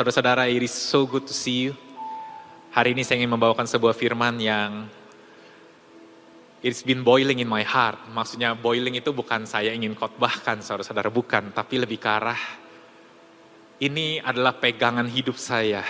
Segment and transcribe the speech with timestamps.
[0.00, 1.76] Saudara-saudara, it is so good to see you.
[2.72, 4.88] Hari ini saya ingin membawakan sebuah firman yang
[6.64, 8.00] it's been boiling in my heart.
[8.08, 11.52] Maksudnya boiling itu bukan saya ingin khotbahkan, saudara-saudara, bukan.
[11.52, 12.40] Tapi lebih ke arah,
[13.76, 15.84] ini adalah pegangan hidup saya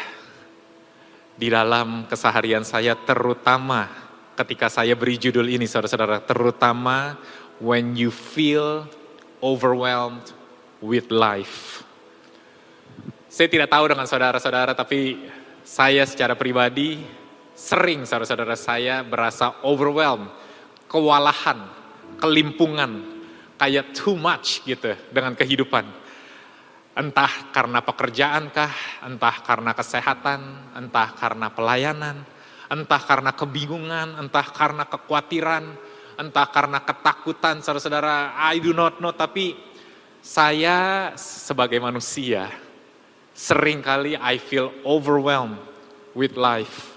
[1.39, 3.87] di dalam keseharian saya, terutama
[4.35, 7.15] ketika saya beri judul ini, saudara-saudara, terutama
[7.63, 8.91] when you feel
[9.39, 10.35] overwhelmed
[10.83, 11.87] with life.
[13.31, 15.31] Saya tidak tahu dengan saudara-saudara, tapi
[15.63, 16.99] saya secara pribadi
[17.55, 20.27] sering saudara-saudara saya berasa overwhelmed,
[20.91, 21.63] kewalahan,
[22.19, 23.23] kelimpungan,
[23.55, 25.87] kayak too much gitu dengan kehidupan.
[26.99, 28.75] Entah karena pekerjaan kah,
[29.07, 30.41] entah karena kesehatan,
[30.75, 32.27] entah karena pelayanan,
[32.67, 35.71] entah karena kebingungan, entah karena kekhawatiran,
[36.19, 39.55] entah karena ketakutan saudara-saudara, I do not know, tapi
[40.19, 42.51] saya sebagai manusia,
[43.41, 45.57] Sering kali I feel overwhelmed
[46.13, 46.93] with life.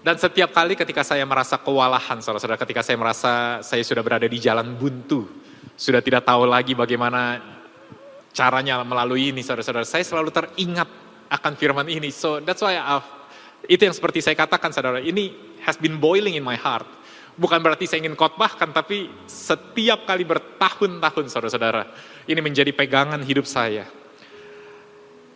[0.00, 4.40] Dan setiap kali ketika saya merasa kewalahan, saudara-saudara, ketika saya merasa saya sudah berada di
[4.40, 5.28] jalan buntu,
[5.76, 7.44] sudah tidak tahu lagi bagaimana
[8.32, 10.88] caranya melalui ini, saudara-saudara, saya selalu teringat
[11.28, 12.08] akan firman ini.
[12.08, 13.04] So that's why I've,
[13.68, 16.88] itu yang seperti saya katakan, saudara, ini has been boiling in my heart.
[17.36, 21.84] Bukan berarti saya ingin khotbahkan, tapi setiap kali bertahun-tahun, saudara-saudara,
[22.24, 23.84] ini menjadi pegangan hidup saya.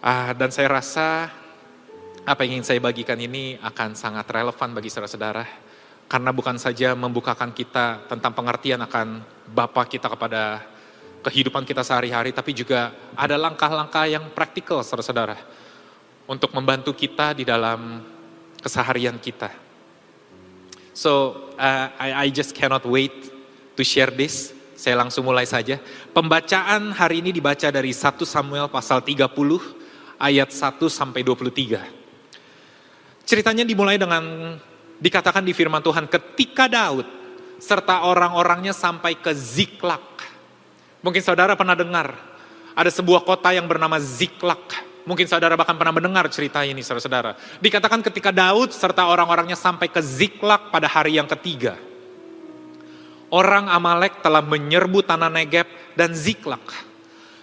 [0.01, 1.29] Ah, dan saya rasa
[2.25, 5.45] apa yang ingin saya bagikan ini akan sangat relevan bagi saudara-saudara.
[6.09, 9.21] Karena bukan saja membukakan kita tentang pengertian akan
[9.53, 10.65] Bapa kita kepada
[11.21, 15.37] kehidupan kita sehari-hari, tapi juga ada langkah-langkah yang praktikal saudara-saudara.
[16.25, 18.01] Untuk membantu kita di dalam
[18.65, 19.53] keseharian kita.
[20.97, 23.29] So, uh, I, I just cannot wait
[23.77, 24.57] to share this.
[24.81, 25.77] Saya langsung mulai saja.
[26.17, 29.80] Pembacaan hari ini dibaca dari 1 Samuel pasal 30
[30.21, 31.81] ayat 1 sampai 23.
[33.25, 34.55] Ceritanya dimulai dengan
[35.01, 37.09] dikatakan di firman Tuhan ketika Daud
[37.57, 40.05] serta orang-orangnya sampai ke Ziklak.
[41.01, 42.13] Mungkin saudara pernah dengar
[42.77, 44.93] ada sebuah kota yang bernama Ziklak.
[45.09, 47.33] Mungkin saudara bahkan pernah mendengar cerita ini saudara-saudara.
[47.65, 51.81] Dikatakan ketika Daud serta orang-orangnya sampai ke Ziklak pada hari yang ketiga.
[53.31, 55.65] Orang Amalek telah menyerbu tanah Negeb
[55.95, 56.90] dan Ziklak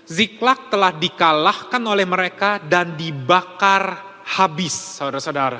[0.08, 5.60] Ziklak telah dikalahkan oleh mereka dan dibakar habis, saudara-saudara.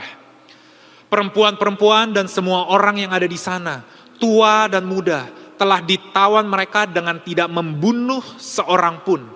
[1.12, 3.84] Perempuan-perempuan dan semua orang yang ada di sana,
[4.16, 5.28] tua dan muda,
[5.60, 9.28] telah ditawan mereka dengan tidak membunuh seorang pun.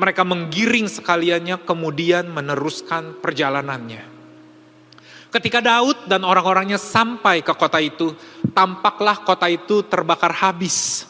[0.00, 4.08] Mereka menggiring sekaliannya kemudian meneruskan perjalanannya.
[5.36, 8.16] Ketika Daud dan orang-orangnya sampai ke kota itu,
[8.56, 11.04] tampaklah kota itu terbakar habis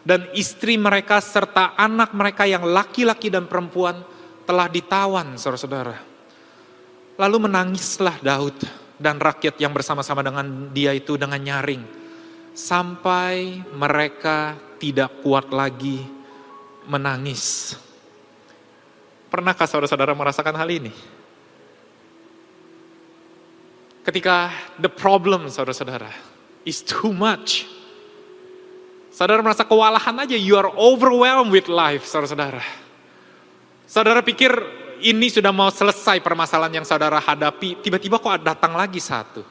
[0.00, 4.00] dan istri mereka serta anak mereka yang laki-laki dan perempuan
[4.48, 5.96] telah ditawan, saudara-saudara.
[7.20, 8.56] Lalu menangislah Daud
[8.96, 11.84] dan rakyat yang bersama-sama dengan dia itu dengan nyaring.
[12.56, 16.02] Sampai mereka tidak kuat lagi
[16.88, 17.76] menangis.
[19.30, 20.92] Pernahkah saudara-saudara merasakan hal ini?
[24.00, 24.50] Ketika
[24.80, 26.10] the problem saudara-saudara
[26.64, 27.68] is too much
[29.20, 32.64] Saudara merasa kewalahan aja, you are overwhelmed with life, saudara-saudara.
[33.84, 34.48] Saudara pikir
[35.04, 39.44] ini sudah mau selesai permasalahan yang saudara hadapi, tiba-tiba kok datang lagi satu.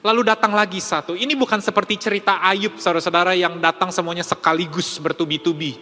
[0.00, 1.12] Lalu datang lagi satu.
[1.12, 5.76] Ini bukan seperti cerita Ayub, saudara-saudara, yang datang semuanya sekaligus bertubi-tubi.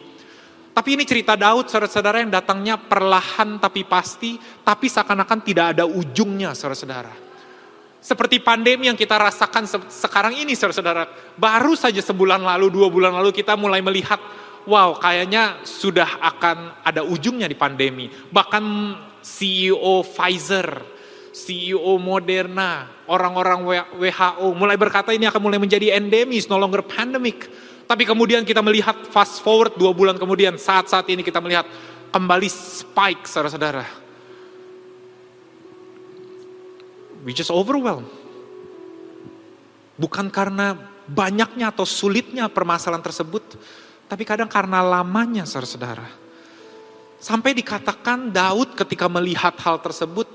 [0.75, 6.51] Tapi ini cerita Daud, saudara-saudara, yang datangnya perlahan tapi pasti, tapi seakan-akan tidak ada ujungnya,
[6.51, 7.24] saudara-saudara.
[8.05, 11.09] Seperti pandemi yang kita rasakan sekarang ini saudara-saudara.
[11.41, 14.21] Baru saja sebulan lalu, dua bulan lalu kita mulai melihat,
[14.69, 18.13] wow kayaknya sudah akan ada ujungnya di pandemi.
[18.13, 18.65] Bahkan
[19.25, 20.85] CEO Pfizer,
[21.33, 27.49] CEO Moderna, orang-orang WHO mulai berkata ini akan mulai menjadi endemis, no longer pandemic.
[27.89, 31.65] Tapi kemudian kita melihat fast forward dua bulan kemudian, saat-saat ini kita melihat
[32.13, 34.04] kembali spike saudara-saudara
[37.25, 38.07] we just overwhelmed.
[39.97, 40.77] Bukan karena
[41.09, 43.57] banyaknya atau sulitnya permasalahan tersebut,
[44.07, 46.07] tapi kadang karena lamanya saudara-saudara.
[47.19, 50.29] Sampai dikatakan Daud ketika melihat hal tersebut,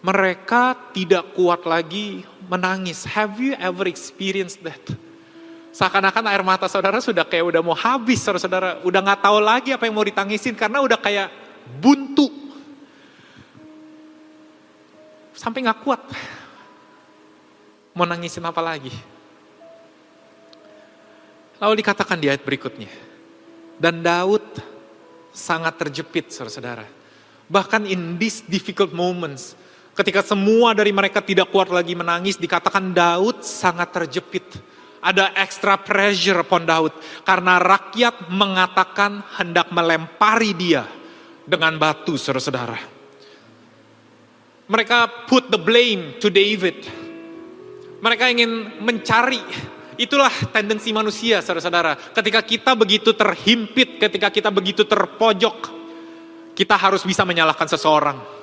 [0.00, 3.04] mereka tidak kuat lagi menangis.
[3.04, 4.80] Have you ever experienced that?
[5.72, 8.84] Seakan-akan air mata saudara sudah kayak udah mau habis saudara-saudara.
[8.84, 11.32] Udah gak tahu lagi apa yang mau ditangisin karena udah kayak
[11.80, 12.28] buntu.
[15.42, 15.98] Sampai gak kuat.
[17.98, 18.94] Mau nangisin apa lagi?
[21.58, 22.86] Lalu dikatakan di ayat berikutnya.
[23.74, 24.46] Dan Daud
[25.34, 26.86] sangat terjepit saudara-saudara.
[27.50, 29.58] Bahkan in these difficult moments,
[29.98, 34.46] ketika semua dari mereka tidak kuat lagi menangis, dikatakan Daud sangat terjepit.
[35.02, 36.94] Ada extra pressure upon Daud.
[37.26, 40.86] Karena rakyat mengatakan hendak melempari dia
[41.42, 42.91] dengan batu saudara-saudara.
[44.70, 46.86] Mereka put the blame to David.
[48.02, 49.42] Mereka ingin mencari
[49.92, 51.94] Itulah tendensi manusia, saudara-saudara.
[52.16, 55.68] Ketika kita begitu terhimpit, ketika kita begitu terpojok,
[56.56, 58.41] kita harus bisa menyalahkan seseorang.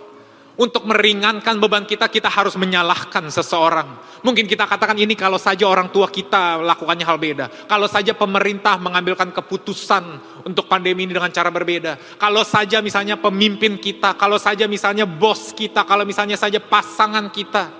[0.59, 3.95] Untuk meringankan beban kita, kita harus menyalahkan seseorang.
[4.27, 7.45] Mungkin kita katakan ini kalau saja orang tua kita lakukannya hal beda.
[7.63, 10.03] Kalau saja pemerintah mengambilkan keputusan
[10.43, 12.19] untuk pandemi ini dengan cara berbeda.
[12.19, 17.71] Kalau saja misalnya pemimpin kita, kalau saja misalnya bos kita, kalau misalnya saja pasangan kita.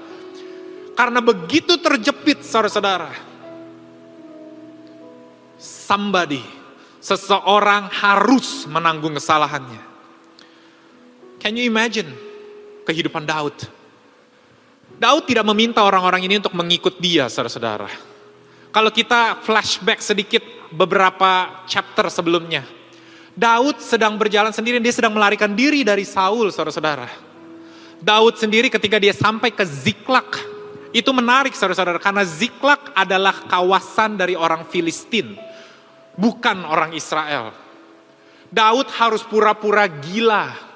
[0.96, 3.12] Karena begitu terjepit saudara-saudara,
[5.60, 6.48] somebody,
[7.04, 9.84] seseorang harus menanggung kesalahannya.
[11.44, 12.29] Can you imagine
[12.90, 13.54] kehidupan Daud?
[14.98, 17.88] Daud tidak meminta orang-orang ini untuk mengikut dia, saudara-saudara.
[18.74, 20.42] Kalau kita flashback sedikit
[20.74, 22.66] beberapa chapter sebelumnya,
[23.38, 27.08] Daud sedang berjalan sendiri, dia sedang melarikan diri dari Saul, saudara-saudara.
[28.02, 30.28] Daud sendiri ketika dia sampai ke Ziklag,
[30.90, 35.38] itu menarik saudara-saudara, karena Ziklag adalah kawasan dari orang Filistin
[36.20, 37.56] bukan orang Israel.
[38.50, 40.69] Daud harus pura-pura gila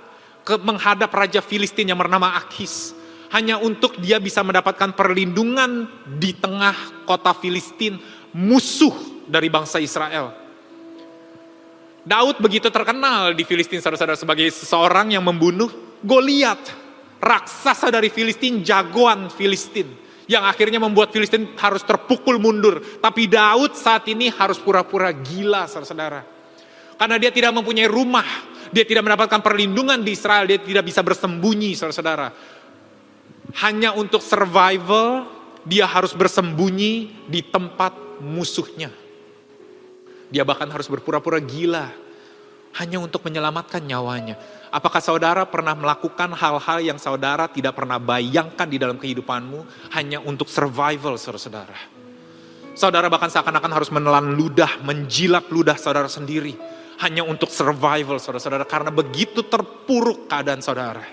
[0.43, 2.93] ke menghadap raja Filistin yang bernama Akis
[3.33, 7.97] hanya untuk dia bisa mendapatkan perlindungan di tengah kota Filistin
[8.35, 10.35] musuh dari bangsa Israel.
[12.03, 15.71] Daud begitu terkenal di Filistin saudara-saudara sebagai seseorang yang membunuh
[16.03, 16.59] Goliat,
[17.23, 22.83] raksasa dari Filistin, jagoan Filistin yang akhirnya membuat Filistin harus terpukul mundur.
[22.99, 26.21] Tapi Daud saat ini harus pura-pura gila, saudara-saudara.
[26.99, 28.27] Karena dia tidak mempunyai rumah,
[28.73, 32.33] dia tidak mendapatkan perlindungan di Israel, dia tidak bisa bersembunyi, saudara-saudara.
[33.61, 35.29] Hanya untuk survival,
[35.61, 38.89] dia harus bersembunyi di tempat musuhnya.
[40.33, 41.93] Dia bahkan harus berpura-pura gila,
[42.81, 44.41] hanya untuk menyelamatkan nyawanya.
[44.73, 50.49] Apakah saudara pernah melakukan hal-hal yang saudara tidak pernah bayangkan di dalam kehidupanmu hanya untuk
[50.49, 51.77] survival saudara-saudara?
[52.73, 56.57] Saudara bahkan seakan-akan harus menelan ludah, menjilat ludah saudara sendiri.
[57.01, 61.03] Hanya untuk survival saudara-saudara karena begitu terpuruk keadaan saudara.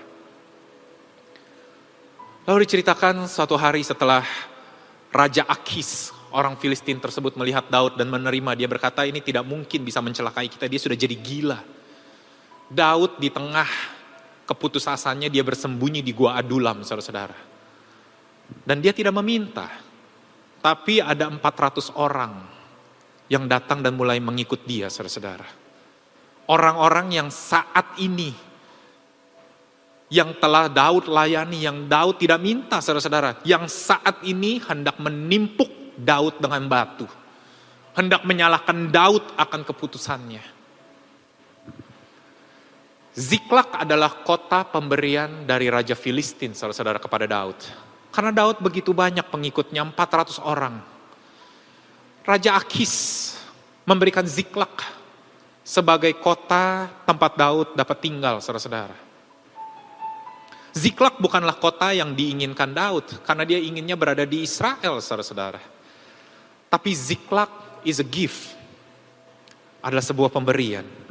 [2.45, 4.25] Lalu diceritakan suatu hari setelah
[5.13, 8.57] Raja Akis, orang Filistin tersebut melihat Daud dan menerima.
[8.57, 11.81] Dia berkata ini tidak mungkin bisa mencelakai kita, dia sudah jadi gila
[12.71, 13.67] Daud di tengah
[14.47, 17.35] keputusasannya dia bersembunyi di gua Adulam, saudara-saudara.
[18.63, 19.67] Dan dia tidak meminta,
[20.63, 22.31] tapi ada 400 orang
[23.27, 25.60] yang datang dan mulai mengikut dia, saudara-saudara.
[26.51, 28.35] Orang-orang yang saat ini
[30.11, 36.43] yang telah Daud layani, yang Daud tidak minta, saudara-saudara, yang saat ini hendak menimpuk Daud
[36.43, 37.07] dengan batu,
[37.95, 40.43] hendak menyalahkan Daud akan keputusannya.
[43.15, 47.59] Ziklag adalah kota pemberian dari Raja Filistin, saudara-saudara, kepada Daud.
[48.11, 50.83] Karena Daud begitu banyak pengikutnya, 400 orang.
[52.27, 53.35] Raja Akis
[53.87, 55.00] memberikan Ziklag
[55.61, 58.97] sebagai kota tempat Daud dapat tinggal, saudara-saudara.
[60.71, 65.59] Ziklag bukanlah kota yang diinginkan Daud, karena dia inginnya berada di Israel, saudara-saudara.
[66.71, 67.51] Tapi Ziklag
[67.83, 68.55] is a gift,
[69.83, 71.01] adalah sebuah pemberian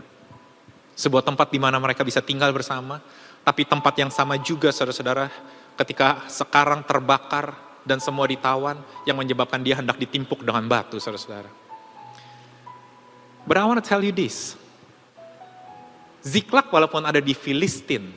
[1.00, 3.00] sebuah tempat di mana mereka bisa tinggal bersama,
[3.40, 5.32] tapi tempat yang sama juga saudara-saudara
[5.80, 7.56] ketika sekarang terbakar
[7.88, 8.76] dan semua ditawan
[9.08, 11.48] yang menyebabkan dia hendak ditimpuk dengan batu saudara-saudara.
[13.48, 14.56] But I want to tell you this.
[16.20, 18.12] Ziklag walaupun ada di Filistin,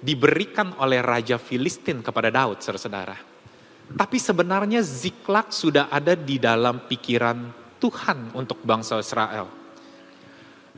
[0.00, 3.16] diberikan oleh Raja Filistin kepada Daud saudara-saudara.
[3.90, 7.50] Tapi sebenarnya Ziklag sudah ada di dalam pikiran
[7.82, 9.50] Tuhan untuk bangsa Israel.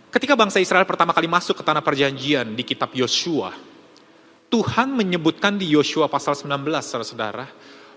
[0.08, 3.52] Ketika bangsa Israel pertama kali masuk ke tanah perjanjian di kitab Yosua,
[4.48, 6.48] Tuhan menyebutkan di Yosua pasal 19,
[6.84, 7.48] saudara-saudara,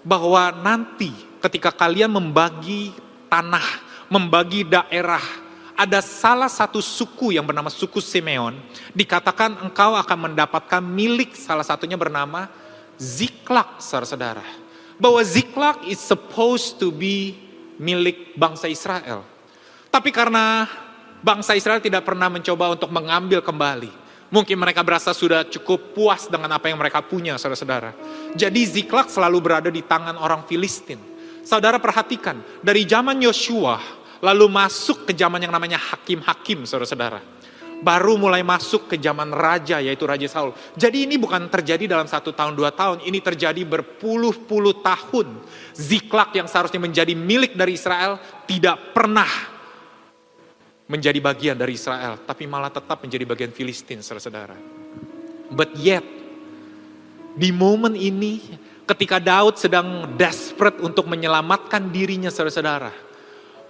[0.03, 1.11] bahwa nanti
[1.43, 2.95] ketika kalian membagi
[3.27, 3.67] tanah,
[4.07, 5.23] membagi daerah
[5.75, 8.55] ada salah satu suku yang bernama suku Simeon,
[8.95, 12.47] dikatakan engkau akan mendapatkan milik salah satunya bernama
[12.95, 14.43] Ziklak, saudara-saudara.
[14.95, 17.35] Bahwa Ziklak is supposed to be
[17.75, 19.27] milik bangsa Israel.
[19.91, 20.63] Tapi karena
[21.19, 23.91] bangsa Israel tidak pernah mencoba untuk mengambil kembali.
[24.31, 27.91] Mungkin mereka berasa sudah cukup puas dengan apa yang mereka punya, saudara-saudara.
[28.31, 30.97] Jadi Ziklak selalu berada di tangan orang Filistin.
[31.45, 33.77] Saudara perhatikan, dari zaman Yosua,
[34.23, 37.19] lalu masuk ke zaman yang namanya hakim-hakim, saudara-saudara.
[37.75, 40.55] Baru mulai masuk ke zaman raja, yaitu Raja Saul.
[40.79, 43.03] Jadi ini bukan terjadi dalam satu tahun, dua tahun.
[43.03, 45.43] Ini terjadi berpuluh-puluh tahun.
[45.75, 48.15] Ziklak yang seharusnya menjadi milik dari Israel,
[48.47, 49.27] tidak pernah
[50.87, 52.23] menjadi bagian dari Israel.
[52.23, 54.55] Tapi malah tetap menjadi bagian Filistin, saudara-saudara.
[55.51, 56.07] But yet,
[57.35, 58.39] di momen ini,
[58.87, 63.04] ketika Daud sedang desperate untuk menyelamatkan dirinya, saudara-saudara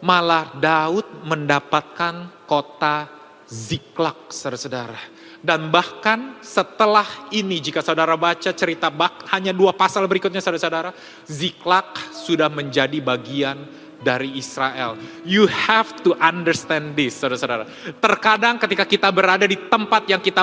[0.03, 3.07] malah Daud mendapatkan kota
[3.45, 4.97] Ziklak, saudara-saudara.
[5.45, 10.89] Dan bahkan setelah ini, jika saudara baca cerita bak, hanya dua pasal berikutnya saudara-saudara,
[11.29, 13.61] Ziklak sudah menjadi bagian
[14.01, 14.97] dari Israel.
[15.21, 17.69] You have to understand this, saudara-saudara.
[18.01, 20.41] Terkadang ketika kita berada di tempat yang kita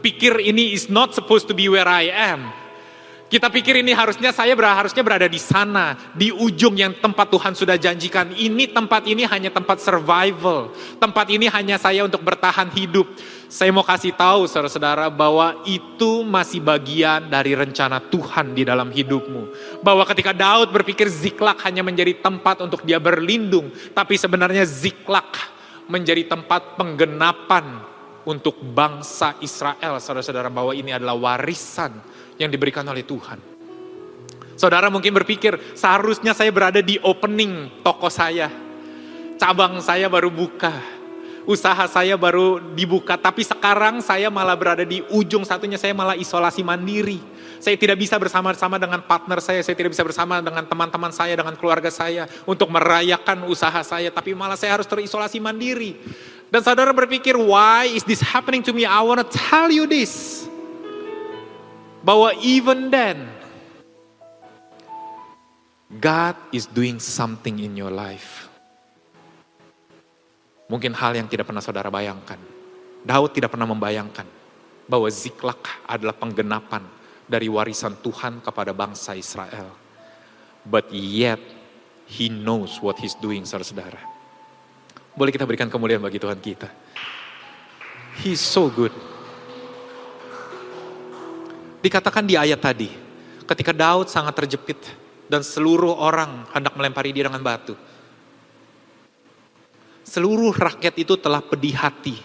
[0.00, 2.48] pikir ini is not supposed to be where I am,
[3.28, 7.52] kita pikir ini harusnya saya ber, harusnya berada di sana, di ujung yang tempat Tuhan
[7.52, 8.32] sudah janjikan.
[8.32, 10.72] Ini tempat ini hanya tempat survival.
[10.96, 13.04] Tempat ini hanya saya untuk bertahan hidup.
[13.52, 19.76] Saya mau kasih tahu saudara-saudara bahwa itu masih bagian dari rencana Tuhan di dalam hidupmu.
[19.84, 23.68] Bahwa ketika Daud berpikir Ziklak hanya menjadi tempat untuk dia berlindung.
[23.92, 25.36] Tapi sebenarnya Ziklak
[25.84, 27.84] menjadi tempat penggenapan
[28.24, 30.00] untuk bangsa Israel.
[30.00, 33.58] Saudara-saudara bahwa ini adalah warisan yang diberikan oleh Tuhan.
[34.58, 38.50] Saudara mungkin berpikir, seharusnya saya berada di opening toko saya.
[39.38, 40.74] Cabang saya baru buka.
[41.46, 43.14] Usaha saya baru dibuka.
[43.14, 47.22] Tapi sekarang saya malah berada di ujung satunya, saya malah isolasi mandiri.
[47.62, 51.54] Saya tidak bisa bersama-sama dengan partner saya, saya tidak bisa bersama dengan teman-teman saya, dengan
[51.54, 52.26] keluarga saya.
[52.42, 55.94] Untuk merayakan usaha saya, tapi malah saya harus terisolasi mandiri.
[56.50, 58.82] Dan saudara berpikir, why is this happening to me?
[58.82, 60.47] I want to tell you this
[62.08, 63.28] bahwa even then
[65.92, 68.48] God is doing something in your life.
[70.72, 72.40] Mungkin hal yang tidak pernah saudara bayangkan.
[73.04, 74.24] Daud tidak pernah membayangkan
[74.88, 76.84] bahwa Ziklak adalah penggenapan
[77.28, 79.68] dari warisan Tuhan kepada bangsa Israel.
[80.64, 81.40] But yet
[82.08, 84.00] he knows what he's doing, saudara-saudara.
[85.12, 86.72] Boleh kita berikan kemuliaan bagi Tuhan kita.
[88.24, 88.92] He's so good.
[91.78, 92.90] Dikatakan di ayat tadi,
[93.46, 94.78] ketika Daud sangat terjepit
[95.30, 97.78] dan seluruh orang hendak melempari dia dengan batu.
[100.02, 102.16] Seluruh rakyat itu telah pedih hati.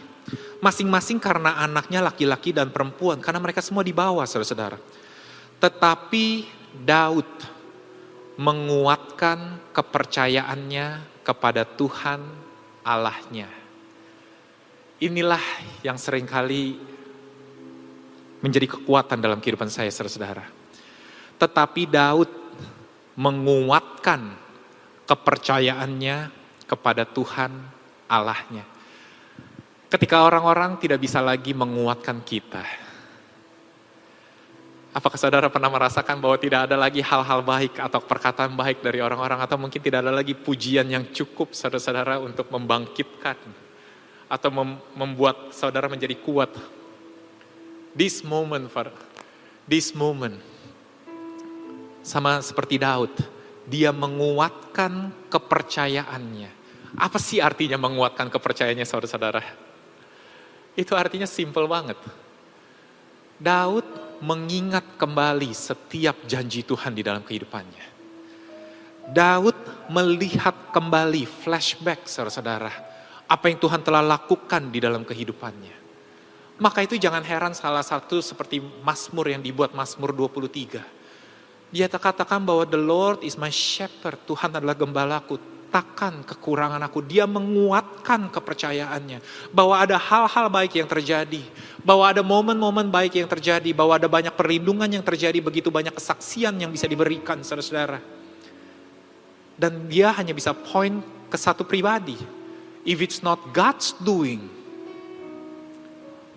[0.64, 4.80] Masing-masing karena anaknya laki-laki dan perempuan, karena mereka semua dibawa saudara-saudara.
[5.60, 6.48] Tetapi
[6.88, 7.28] Daud
[8.40, 12.24] menguatkan kepercayaannya kepada Tuhan
[12.82, 13.52] Allahnya.
[15.04, 15.44] Inilah
[15.84, 16.80] yang sering kali
[18.44, 20.44] menjadi kekuatan dalam kehidupan saya, saudara-saudara.
[21.40, 22.30] Tetapi Daud
[23.16, 24.36] menguatkan
[25.08, 26.18] kepercayaannya
[26.68, 27.52] kepada Tuhan
[28.12, 28.68] Allahnya.
[29.88, 32.66] Ketika orang-orang tidak bisa lagi menguatkan kita.
[34.94, 39.42] Apakah saudara pernah merasakan bahwa tidak ada lagi hal-hal baik atau perkataan baik dari orang-orang
[39.42, 43.38] atau mungkin tidak ada lagi pujian yang cukup saudara-saudara untuk membangkitkan
[44.30, 44.50] atau
[44.94, 46.54] membuat saudara menjadi kuat
[47.94, 48.90] This moment, for
[49.70, 50.42] this moment,
[52.02, 53.14] sama seperti Daud,
[53.70, 56.50] dia menguatkan kepercayaannya.
[56.98, 59.42] Apa sih artinya menguatkan kepercayaannya saudara-saudara?
[60.74, 62.02] Itu artinya simple banget.
[63.38, 63.86] Daud
[64.26, 67.86] mengingat kembali setiap janji Tuhan di dalam kehidupannya.
[69.14, 69.58] Daud
[69.94, 72.74] melihat kembali flashback saudara-saudara.
[73.30, 75.83] Apa yang Tuhan telah lakukan di dalam kehidupannya.
[76.64, 80.80] Maka itu jangan heran salah satu seperti Mazmur yang dibuat Mazmur 23.
[81.76, 85.36] Dia katakan bahwa the Lord is my shepherd, Tuhan adalah gembalaku,
[85.68, 87.04] takkan kekurangan aku.
[87.04, 89.20] Dia menguatkan kepercayaannya
[89.52, 91.44] bahwa ada hal-hal baik yang terjadi,
[91.84, 96.56] bahwa ada momen-momen baik yang terjadi, bahwa ada banyak perlindungan yang terjadi, begitu banyak kesaksian
[96.64, 98.00] yang bisa diberikan saudara-saudara.
[99.60, 102.16] Dan dia hanya bisa point ke satu pribadi.
[102.88, 104.63] If it's not God's doing,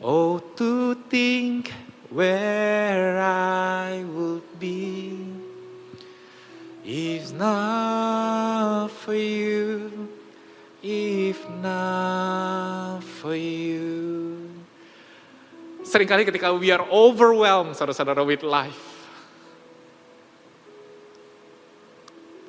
[0.02, 1.72] Oh, to think
[2.10, 5.36] where I would be
[6.86, 10.06] if not for you,
[10.78, 14.38] if enough for you.
[15.82, 18.94] Seringkali ketika we are overwhelmed, saudara-saudara, with life.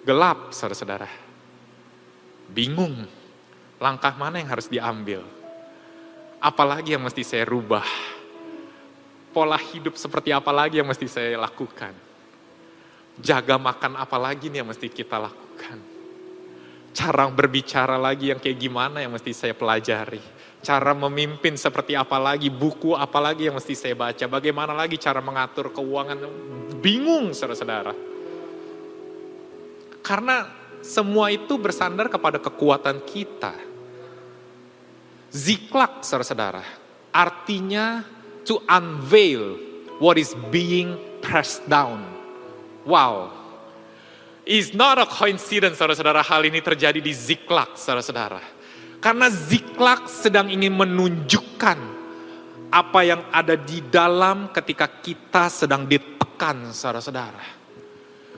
[0.06, 1.10] Gelap, saudara-saudara.
[2.54, 3.10] Bingung,
[3.82, 5.37] langkah mana yang harus diambil.
[6.38, 7.86] Apalagi yang mesti saya rubah.
[9.34, 11.94] Pola hidup seperti apa lagi yang mesti saya lakukan.
[13.18, 15.78] Jaga makan apa lagi nih yang mesti kita lakukan.
[16.94, 20.22] Cara berbicara lagi yang kayak gimana yang mesti saya pelajari.
[20.62, 24.26] Cara memimpin seperti apa lagi, buku apa lagi yang mesti saya baca.
[24.26, 26.18] Bagaimana lagi cara mengatur keuangan.
[26.82, 27.94] Bingung saudara-saudara.
[30.02, 30.50] Karena
[30.82, 33.67] semua itu bersandar kepada kekuatan kita.
[35.32, 36.64] Ziklak saudara-saudara.
[37.12, 38.04] Artinya
[38.48, 39.60] to unveil
[40.00, 42.06] what is being pressed down.
[42.88, 43.36] Wow.
[44.48, 48.40] It's not a coincidence saudara-saudara hal ini terjadi di Ziklak saudara-saudara.
[49.04, 51.80] Karena Ziklak sedang ingin menunjukkan
[52.72, 57.44] apa yang ada di dalam ketika kita sedang ditekan saudara-saudara.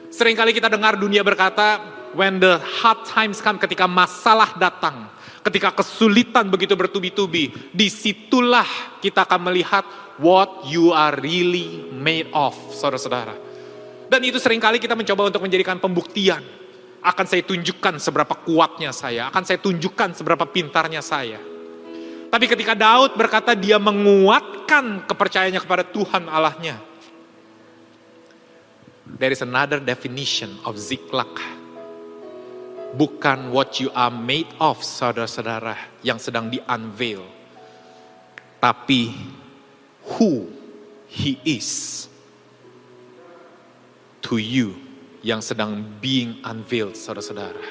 [0.09, 1.77] Seringkali kita dengar dunia berkata,
[2.17, 5.05] when the hard times come, ketika masalah datang,
[5.43, 8.67] ketika kesulitan begitu bertubi-tubi, di situlah
[8.99, 9.83] kita akan melihat
[10.19, 13.35] what you are really made of, saudara-saudara.
[14.09, 16.41] Dan itu sering kali kita mencoba untuk menjadikan pembuktian.
[16.99, 21.39] Akan saya tunjukkan seberapa kuatnya saya, akan saya tunjukkan seberapa pintarnya saya.
[22.29, 26.77] Tapi ketika Daud berkata dia menguatkan kepercayaannya kepada Tuhan Allahnya.
[29.17, 31.31] There is another definition of ziklak.
[32.89, 37.21] Bukan what you are made of, saudara-saudara, yang sedang di-unveil.
[38.57, 39.13] Tapi
[40.17, 40.49] who
[41.05, 42.09] he is
[44.25, 44.73] to you
[45.21, 47.61] yang sedang being unveiled, saudara-saudara.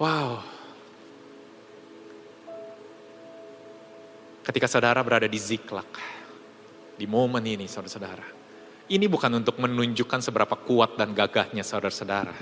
[0.00, 0.42] Wow.
[4.42, 5.86] Ketika saudara berada di ziklak,
[6.98, 8.41] di momen ini saudara-saudara.
[8.90, 12.34] Ini bukan untuk menunjukkan seberapa kuat dan gagahnya saudara-saudara.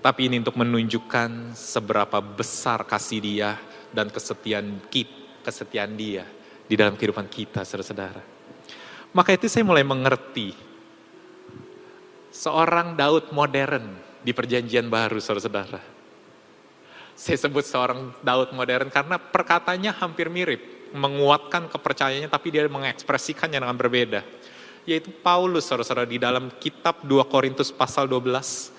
[0.00, 3.56] Tapi ini untuk menunjukkan seberapa besar kasih dia
[3.92, 6.24] dan kesetiaan kita, kesetiaan dia
[6.64, 8.22] di dalam kehidupan kita saudara-saudara.
[9.14, 10.52] Maka itu saya mulai mengerti
[12.34, 15.80] seorang Daud modern di perjanjian baru saudara-saudara.
[17.14, 23.78] Saya sebut seorang Daud modern karena perkataannya hampir mirip menguatkan kepercayaannya tapi dia mengekspresikannya dengan
[23.78, 24.20] berbeda.
[24.84, 28.72] Yaitu Paulus saudara-saudara di dalam kitab 2 Korintus pasal 12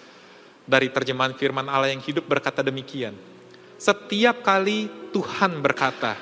[0.65, 3.13] dari terjemahan firman Allah yang hidup berkata demikian.
[3.77, 6.17] Setiap kali Tuhan berkata,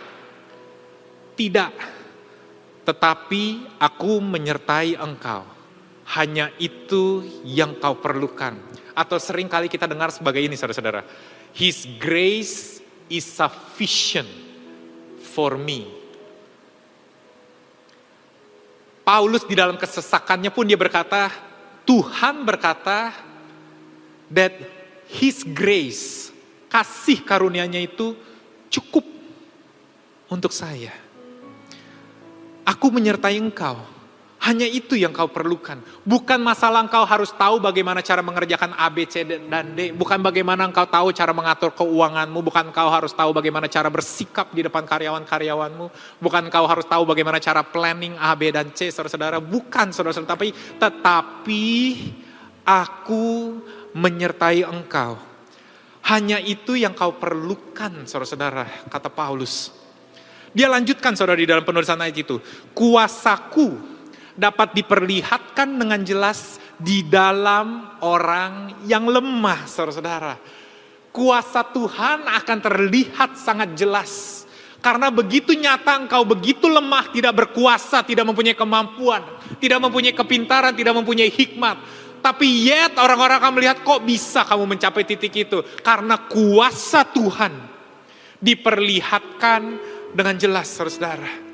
[1.33, 1.71] tidak,
[2.83, 5.47] tetapi aku menyertai engkau.
[6.03, 8.59] Hanya itu yang kau perlukan.
[8.91, 11.07] Atau sering kali kita dengar sebagai ini saudara-saudara.
[11.55, 14.27] His grace is sufficient
[15.31, 16.02] for me.
[19.03, 21.27] Paulus di dalam kesesakannya pun dia berkata,
[21.83, 23.11] Tuhan berkata
[24.31, 24.55] that
[25.11, 26.31] his grace,
[26.71, 28.15] kasih karunia-Nya itu
[28.71, 29.03] cukup
[30.31, 30.95] untuk saya.
[32.63, 33.92] Aku menyertai engkau
[34.43, 35.79] hanya itu yang kau perlukan.
[36.03, 39.95] Bukan masalah engkau harus tahu bagaimana cara mengerjakan A, B, C, dan D.
[39.95, 42.43] Bukan bagaimana engkau tahu cara mengatur keuanganmu.
[42.43, 45.87] Bukan engkau harus tahu bagaimana cara bersikap di depan karyawan-karyawanmu.
[46.19, 49.39] Bukan engkau harus tahu bagaimana cara planning A, B, dan C, saudara-saudara.
[49.39, 50.35] Bukan, saudara-saudara.
[50.35, 51.65] Tapi, tetapi
[52.67, 53.63] aku
[53.95, 55.23] menyertai engkau.
[56.11, 59.71] Hanya itu yang kau perlukan, saudara-saudara, kata Paulus.
[60.51, 62.43] Dia lanjutkan, saudara, di dalam penulisan ayat itu.
[62.75, 63.92] Kuasaku
[64.33, 70.35] dapat diperlihatkan dengan jelas di dalam orang yang lemah, saudara-saudara.
[71.13, 74.43] Kuasa Tuhan akan terlihat sangat jelas.
[74.83, 79.23] Karena begitu nyata engkau begitu lemah, tidak berkuasa, tidak mempunyai kemampuan,
[79.61, 81.79] tidak mempunyai kepintaran, tidak mempunyai hikmat.
[82.19, 85.63] Tapi yet orang-orang akan melihat kok bisa kamu mencapai titik itu.
[85.79, 87.51] Karena kuasa Tuhan
[88.43, 89.61] diperlihatkan
[90.11, 91.52] dengan jelas saudara-saudara.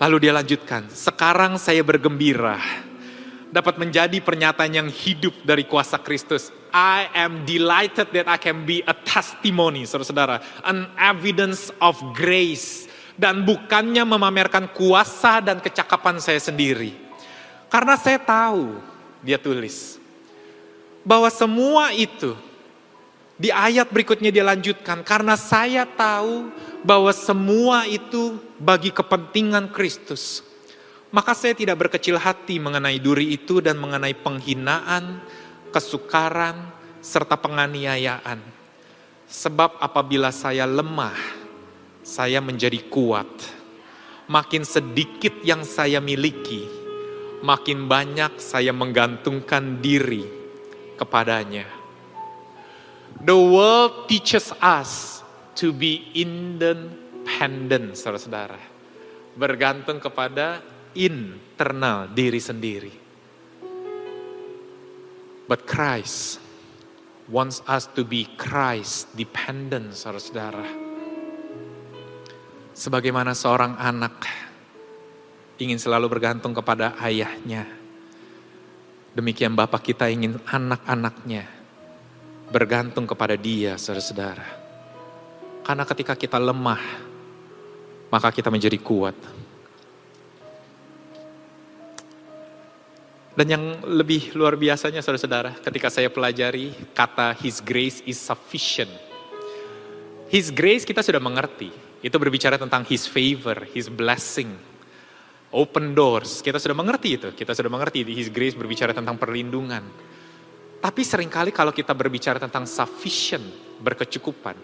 [0.00, 2.56] Lalu dia lanjutkan, sekarang saya bergembira
[3.52, 6.48] dapat menjadi pernyataan yang hidup dari kuasa Kristus.
[6.72, 12.88] I am delighted that I can be a testimony, saudara-saudara, an evidence of grace.
[13.20, 16.96] Dan bukannya memamerkan kuasa dan kecakapan saya sendiri.
[17.68, 18.80] Karena saya tahu,
[19.20, 20.00] dia tulis,
[21.04, 22.32] bahwa semua itu,
[23.40, 26.52] di ayat berikutnya dia lanjutkan, karena saya tahu
[26.84, 30.44] bahwa semua itu bagi kepentingan Kristus,
[31.08, 35.24] maka saya tidak berkecil hati mengenai duri itu dan mengenai penghinaan,
[35.72, 36.68] kesukaran,
[37.00, 38.44] serta penganiayaan.
[39.24, 41.16] Sebab apabila saya lemah,
[42.04, 43.56] saya menjadi kuat.
[44.28, 46.68] Makin sedikit yang saya miliki,
[47.40, 50.28] makin banyak saya menggantungkan diri
[51.00, 51.79] kepadanya.
[53.18, 55.20] The world teaches us
[55.58, 58.56] to be independent, saudara-saudara.
[59.36, 60.62] Bergantung kepada
[60.96, 62.94] internal diri sendiri.
[65.50, 66.38] But Christ
[67.26, 70.64] wants us to be Christ dependent, saudara-saudara.
[72.72, 74.24] Sebagaimana seorang anak
[75.60, 77.68] ingin selalu bergantung kepada ayahnya.
[79.12, 81.59] Demikian Bapak kita ingin anak-anaknya
[82.50, 84.46] bergantung kepada dia, saudara-saudara.
[85.62, 86.82] Karena ketika kita lemah,
[88.10, 89.14] maka kita menjadi kuat.
[93.30, 98.90] Dan yang lebih luar biasanya saudara-saudara, ketika saya pelajari kata His grace is sufficient.
[100.28, 101.70] His grace kita sudah mengerti.
[102.02, 104.58] Itu berbicara tentang His favor, His blessing,
[105.54, 106.42] open doors.
[106.42, 107.28] Kita sudah mengerti itu.
[107.30, 109.86] Kita sudah mengerti His grace berbicara tentang perlindungan.
[110.80, 113.44] Tapi sering kali kalau kita berbicara tentang sufficient,
[113.84, 114.56] berkecukupan,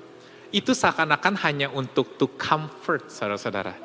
[0.48, 3.76] itu seakan-akan hanya untuk to comfort saudara-saudara,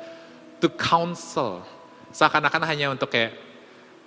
[0.56, 1.60] to counsel,
[2.08, 3.36] seakan-akan hanya untuk kayak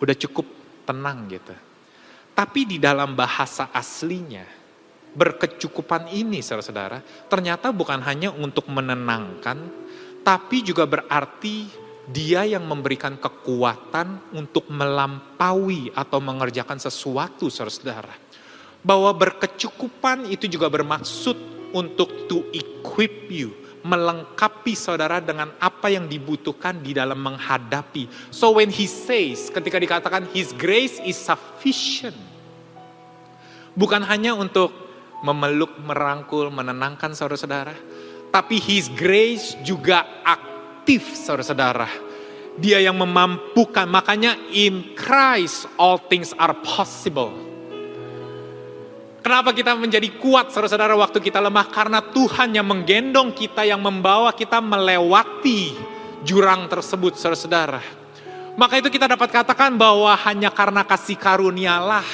[0.02, 0.50] udah cukup
[0.90, 1.54] tenang gitu.
[2.34, 4.44] Tapi di dalam bahasa aslinya,
[5.14, 9.58] berkecukupan ini saudara-saudara, ternyata bukan hanya untuk menenangkan,
[10.26, 18.14] tapi juga berarti dia yang memberikan kekuatan untuk melampaui atau mengerjakan sesuatu saudara-saudara.
[18.86, 21.38] Bahwa berkecukupan itu juga bermaksud
[21.74, 23.50] untuk to equip you,
[23.82, 28.06] melengkapi saudara dengan apa yang dibutuhkan di dalam menghadapi.
[28.30, 32.18] So when he says, ketika dikatakan his grace is sufficient.
[33.76, 34.72] Bukan hanya untuk
[35.26, 37.76] memeluk, merangkul, menenangkan saudara-saudara.
[38.30, 40.06] Tapi his grace juga
[40.86, 41.90] aktif saudara-saudara.
[42.62, 47.34] Dia yang memampukan, makanya in Christ all things are possible.
[49.26, 51.74] Kenapa kita menjadi kuat saudara-saudara waktu kita lemah?
[51.74, 55.74] Karena Tuhan yang menggendong kita, yang membawa kita melewati
[56.22, 57.82] jurang tersebut saudara-saudara.
[58.54, 62.06] Maka itu kita dapat katakan bahwa hanya karena kasih karunialah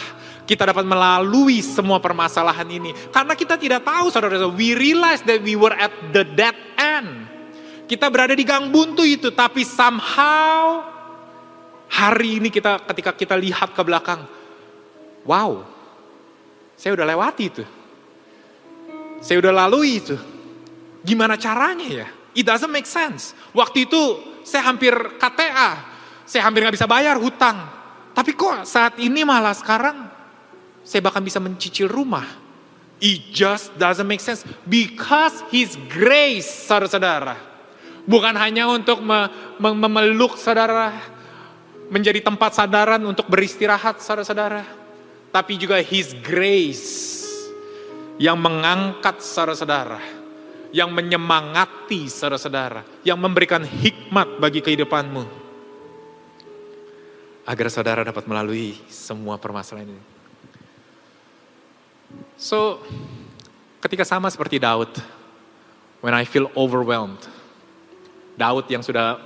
[0.48, 2.96] kita dapat melalui semua permasalahan ini.
[3.12, 7.21] Karena kita tidak tahu saudara-saudara, we realize that we were at the dead end.
[7.92, 10.80] Kita berada di gang buntu itu, tapi somehow
[11.92, 14.24] hari ini kita ketika kita lihat ke belakang,
[15.28, 15.60] wow,
[16.80, 17.68] saya udah lewati itu.
[19.20, 20.16] Saya udah lalui itu.
[21.04, 22.08] Gimana caranya ya?
[22.32, 23.36] It doesn't make sense.
[23.52, 24.02] Waktu itu
[24.48, 25.92] saya hampir KTA.
[26.24, 27.60] Saya hampir nggak bisa bayar hutang.
[28.16, 30.08] Tapi kok saat ini malah sekarang
[30.80, 32.24] saya bahkan bisa mencicil rumah.
[33.04, 34.48] It just doesn't make sense.
[34.64, 37.51] Because His grace, saudara-saudara.
[38.06, 39.02] Bukan hanya untuk
[39.62, 40.96] memeluk saudara,
[41.92, 44.82] menjadi tempat sadaran untuk beristirahat saudara-saudara
[45.32, 47.24] tapi juga His grace
[48.20, 49.98] yang mengangkat saudara-saudara,
[50.76, 55.40] yang menyemangati saudara-saudara, yang memberikan hikmat bagi kehidupanmu.
[57.48, 60.04] Agar saudara dapat melalui semua permasalahan ini.
[62.38, 62.84] So,
[63.82, 64.92] ketika sama seperti Daud,
[66.06, 67.24] when I feel overwhelmed,
[68.42, 69.22] Daud yang sudah,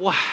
[0.00, 0.24] wah,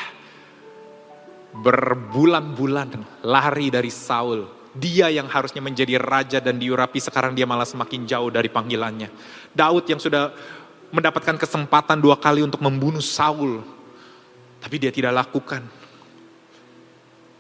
[1.52, 8.08] berbulan-bulan lari dari Saul, dia yang harusnya menjadi raja dan diurapi sekarang dia malah semakin
[8.08, 9.12] jauh dari panggilannya.
[9.52, 10.32] Daud yang sudah
[10.96, 13.60] mendapatkan kesempatan dua kali untuk membunuh Saul.
[14.64, 15.68] Tapi dia tidak lakukan.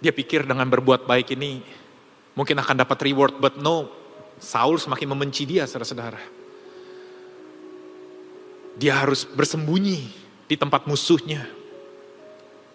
[0.02, 1.64] Dia pikir dengan berbuat baik ini
[2.36, 3.40] mungkin akan dapat reward.
[3.40, 3.88] But no,
[4.42, 6.20] Saul semakin membenci dia saudara-saudara.
[8.76, 10.21] Dia harus bersembunyi
[10.52, 11.48] di tempat musuhnya.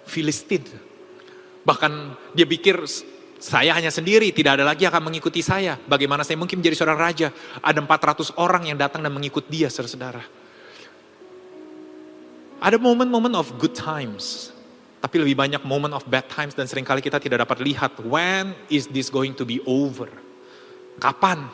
[0.09, 0.65] Filistin.
[1.61, 1.93] Bahkan
[2.33, 2.81] dia pikir
[3.37, 5.77] saya hanya sendiri, tidak ada lagi yang akan mengikuti saya.
[5.85, 7.29] Bagaimana saya mungkin menjadi seorang raja?
[7.61, 10.25] Ada 400 orang yang datang dan mengikut dia, saudara-saudara.
[12.65, 14.57] Ada momen-momen of good times.
[15.05, 18.57] Tapi lebih banyak moment of bad times dan sering kali kita tidak dapat lihat when
[18.73, 20.09] is this going to be over.
[20.97, 21.45] Kapan?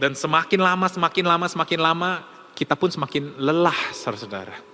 [0.00, 2.10] Dan semakin lama, semakin lama, semakin lama,
[2.56, 4.73] kita pun semakin lelah, saudara-saudara.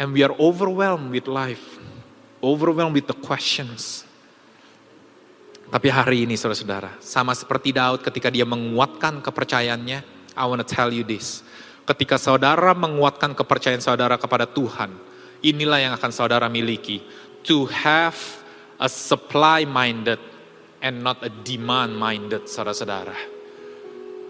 [0.00, 1.78] And we are overwhelmed with life.
[2.42, 4.08] Overwhelmed with the questions
[5.72, 10.04] tapi hari ini saudara-saudara, sama seperti Daud ketika dia menguatkan kepercayaannya,
[10.36, 11.40] I want to tell you this.
[11.88, 14.92] Ketika saudara menguatkan kepercayaan saudara kepada Tuhan,
[15.40, 17.00] inilah yang akan saudara miliki.
[17.48, 18.20] To have
[18.76, 20.20] a supply minded
[20.84, 23.16] and not a demand minded saudara-saudara.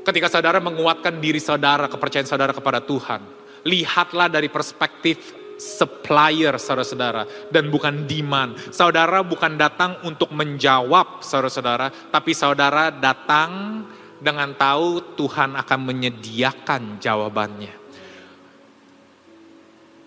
[0.07, 3.19] Ketika saudara menguatkan diri saudara, kepercayaan saudara kepada Tuhan,
[3.67, 7.23] lihatlah dari perspektif supplier saudara-saudara
[7.55, 8.59] dan bukan demand.
[8.75, 13.83] Saudara bukan datang untuk menjawab saudara-saudara, tapi saudara datang
[14.19, 17.83] dengan tahu Tuhan akan menyediakan jawabannya.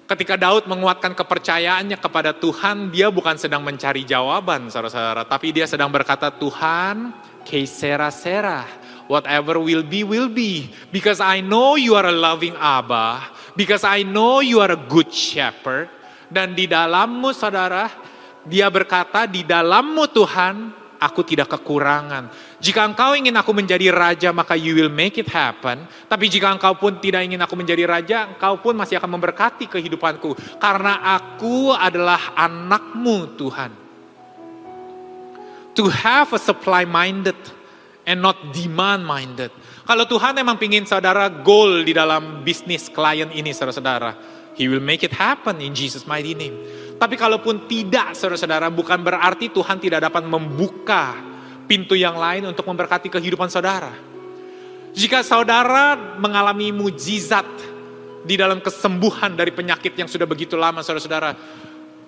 [0.05, 5.89] Ketika Daud menguatkan kepercayaannya kepada Tuhan, dia bukan sedang mencari jawaban saudara-saudara, tapi dia sedang
[5.89, 7.09] berkata, Tuhan,
[7.41, 8.69] kesera sera,
[9.09, 10.69] whatever will be, will be.
[10.93, 13.33] Because I know you are a loving Abba.
[13.55, 15.87] Because I know you are a good shepherd.
[16.27, 17.87] Dan di dalammu saudara,
[18.43, 20.55] dia berkata, di dalammu Tuhan,
[20.99, 22.27] aku tidak kekurangan.
[22.59, 25.87] Jika engkau ingin aku menjadi raja, maka you will make it happen.
[26.09, 30.35] Tapi jika engkau pun tidak ingin aku menjadi raja, engkau pun masih akan memberkati kehidupanku.
[30.59, 33.71] Karena aku adalah anakmu Tuhan.
[35.75, 37.35] To have a supply minded
[38.05, 39.49] and not demand minded.
[39.85, 44.13] Kalau Tuhan emang pingin saudara goal di dalam bisnis klien ini saudara-saudara,
[44.55, 46.55] He will make it happen in Jesus mighty name.
[46.95, 51.11] Tapi kalaupun tidak saudara-saudara, bukan berarti Tuhan tidak dapat membuka
[51.67, 53.91] pintu yang lain untuk memberkati kehidupan saudara.
[54.95, 57.45] Jika saudara mengalami mujizat
[58.23, 61.35] di dalam kesembuhan dari penyakit yang sudah begitu lama saudara-saudara,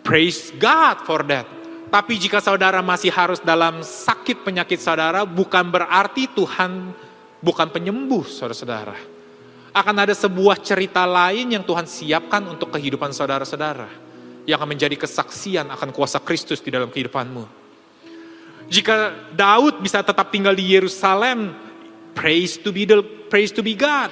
[0.07, 1.56] praise God for that.
[1.87, 6.91] Tapi jika saudara masih harus dalam sakit penyakit saudara, bukan berarti Tuhan
[7.39, 8.97] bukan penyembuh saudara-saudara.
[9.71, 13.87] Akan ada sebuah cerita lain yang Tuhan siapkan untuk kehidupan saudara-saudara.
[14.43, 17.67] Yang akan menjadi kesaksian akan kuasa Kristus di dalam kehidupanmu.
[18.67, 21.55] Jika Daud bisa tetap tinggal di Yerusalem,
[22.11, 22.99] praise to be the
[23.31, 24.11] praise to be God.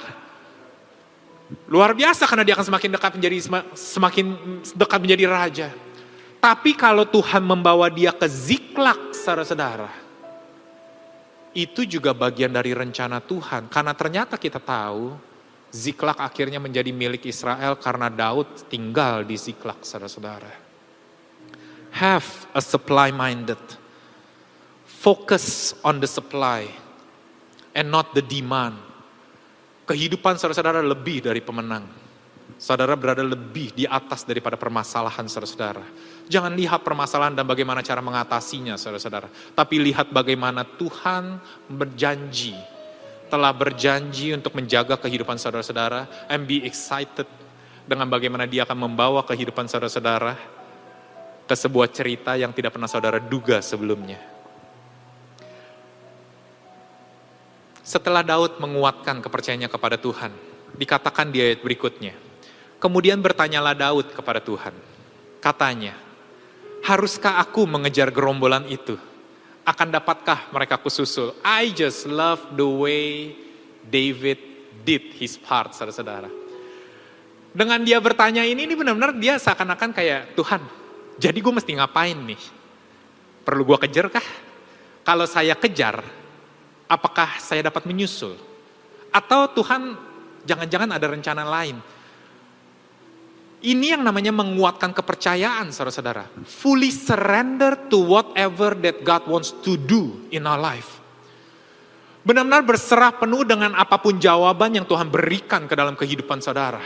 [1.68, 3.36] Luar biasa karena dia akan semakin dekat menjadi
[3.76, 4.26] semakin
[4.72, 5.68] dekat menjadi raja.
[6.46, 9.90] Tapi kalau Tuhan membawa dia ke Ziklak, saudara-saudara,
[11.50, 13.66] itu juga bagian dari rencana Tuhan.
[13.66, 15.18] Karena ternyata kita tahu,
[15.74, 20.54] Ziklak akhirnya menjadi milik Israel karena Daud tinggal di Ziklak, saudara-saudara.
[21.98, 23.58] Have a supply minded.
[24.86, 26.70] Focus on the supply
[27.74, 28.78] and not the demand.
[29.82, 32.05] Kehidupan saudara-saudara lebih dari pemenang.
[32.56, 35.84] Saudara berada lebih di atas daripada permasalahan saudara-saudara.
[36.24, 39.28] Jangan lihat permasalahan dan bagaimana cara mengatasinya saudara-saudara.
[39.52, 41.36] Tapi lihat bagaimana Tuhan
[41.68, 42.56] berjanji.
[43.28, 46.32] Telah berjanji untuk menjaga kehidupan saudara-saudara.
[46.32, 47.28] And be excited
[47.84, 50.34] dengan bagaimana dia akan membawa kehidupan saudara-saudara
[51.46, 54.18] ke sebuah cerita yang tidak pernah saudara duga sebelumnya.
[57.86, 60.34] Setelah Daud menguatkan kepercayaannya kepada Tuhan,
[60.74, 62.25] dikatakan di ayat berikutnya,
[62.86, 64.70] Kemudian bertanyalah Daud kepada Tuhan.
[65.42, 65.98] Katanya,
[66.86, 68.94] haruskah aku mengejar gerombolan itu?
[69.66, 71.34] Akan dapatkah mereka kususul?
[71.42, 73.34] I just love the way
[73.82, 74.38] David
[74.86, 76.30] did his part, saudara-saudara.
[77.50, 80.62] Dengan dia bertanya ini, ini benar-benar dia seakan-akan kayak, Tuhan,
[81.18, 82.42] jadi gue mesti ngapain nih?
[83.42, 84.26] Perlu gue kejar kah?
[85.02, 86.06] Kalau saya kejar,
[86.86, 88.38] apakah saya dapat menyusul?
[89.10, 89.98] Atau Tuhan,
[90.46, 91.95] jangan-jangan ada rencana lain?
[93.64, 96.28] Ini yang namanya menguatkan kepercayaan saudara-saudara.
[96.44, 101.00] Fully surrender to whatever that God wants to do in our life.
[102.26, 106.82] Benar-benar berserah penuh dengan apa pun jawaban yang Tuhan berikan ke dalam kehidupan saudara.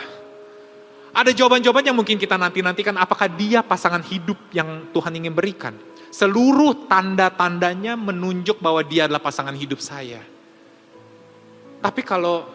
[1.10, 5.74] Ada jawaban-jawaban yang mungkin kita nanti-nantikan apakah dia pasangan hidup yang Tuhan ingin berikan.
[6.14, 10.22] Seluruh tanda-tandanya menunjuk bahwa dia adalah pasangan hidup saya.
[11.82, 12.46] Tapi kalau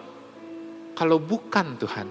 [0.95, 2.07] kalau bukan Tuhan,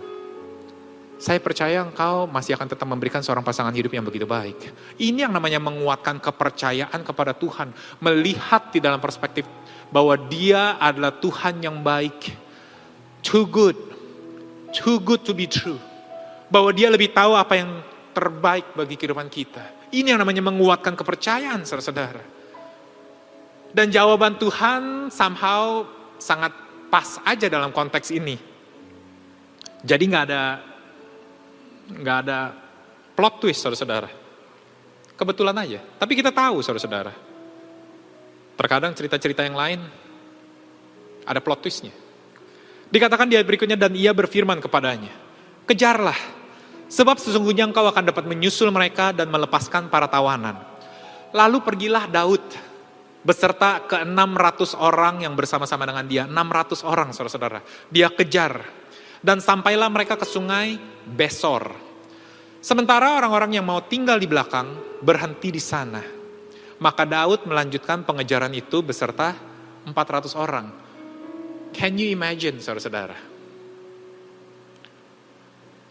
[1.24, 4.60] saya percaya engkau masih akan tetap memberikan seorang pasangan hidup yang begitu baik.
[5.00, 7.72] Ini yang namanya menguatkan kepercayaan kepada Tuhan.
[8.04, 9.48] Melihat di dalam perspektif
[9.88, 12.28] bahwa dia adalah Tuhan yang baik.
[13.24, 13.72] Too good.
[14.76, 15.80] Too good to be true.
[16.52, 17.80] Bahwa dia lebih tahu apa yang
[18.12, 19.64] terbaik bagi kehidupan kita.
[19.96, 22.20] Ini yang namanya menguatkan kepercayaan saudara-saudara.
[23.72, 25.88] Dan jawaban Tuhan somehow
[26.20, 26.52] sangat
[26.92, 28.36] pas aja dalam konteks ini.
[29.80, 30.73] Jadi nggak ada
[31.90, 32.38] nggak ada
[33.14, 34.10] plot twist saudara-saudara.
[35.14, 35.80] Kebetulan aja.
[36.00, 37.12] Tapi kita tahu saudara-saudara.
[38.54, 39.80] Terkadang cerita-cerita yang lain
[41.26, 41.94] ada plot twistnya.
[42.90, 45.10] Dikatakan di ayat berikutnya dan ia berfirman kepadanya.
[45.66, 46.44] Kejarlah.
[46.86, 50.60] Sebab sesungguhnya engkau akan dapat menyusul mereka dan melepaskan para tawanan.
[51.34, 52.44] Lalu pergilah Daud
[53.24, 56.22] beserta ke 600 orang yang bersama-sama dengan dia.
[56.28, 57.64] 600 orang saudara-saudara.
[57.90, 58.83] Dia kejar.
[59.24, 61.72] Dan sampailah mereka ke sungai Besor.
[62.60, 66.00] Sementara orang-orang yang mau tinggal di belakang berhenti di sana.
[66.80, 69.36] Maka Daud melanjutkan pengejaran itu beserta
[69.84, 70.66] 400 orang.
[71.72, 73.16] Can you imagine, saudara-saudara?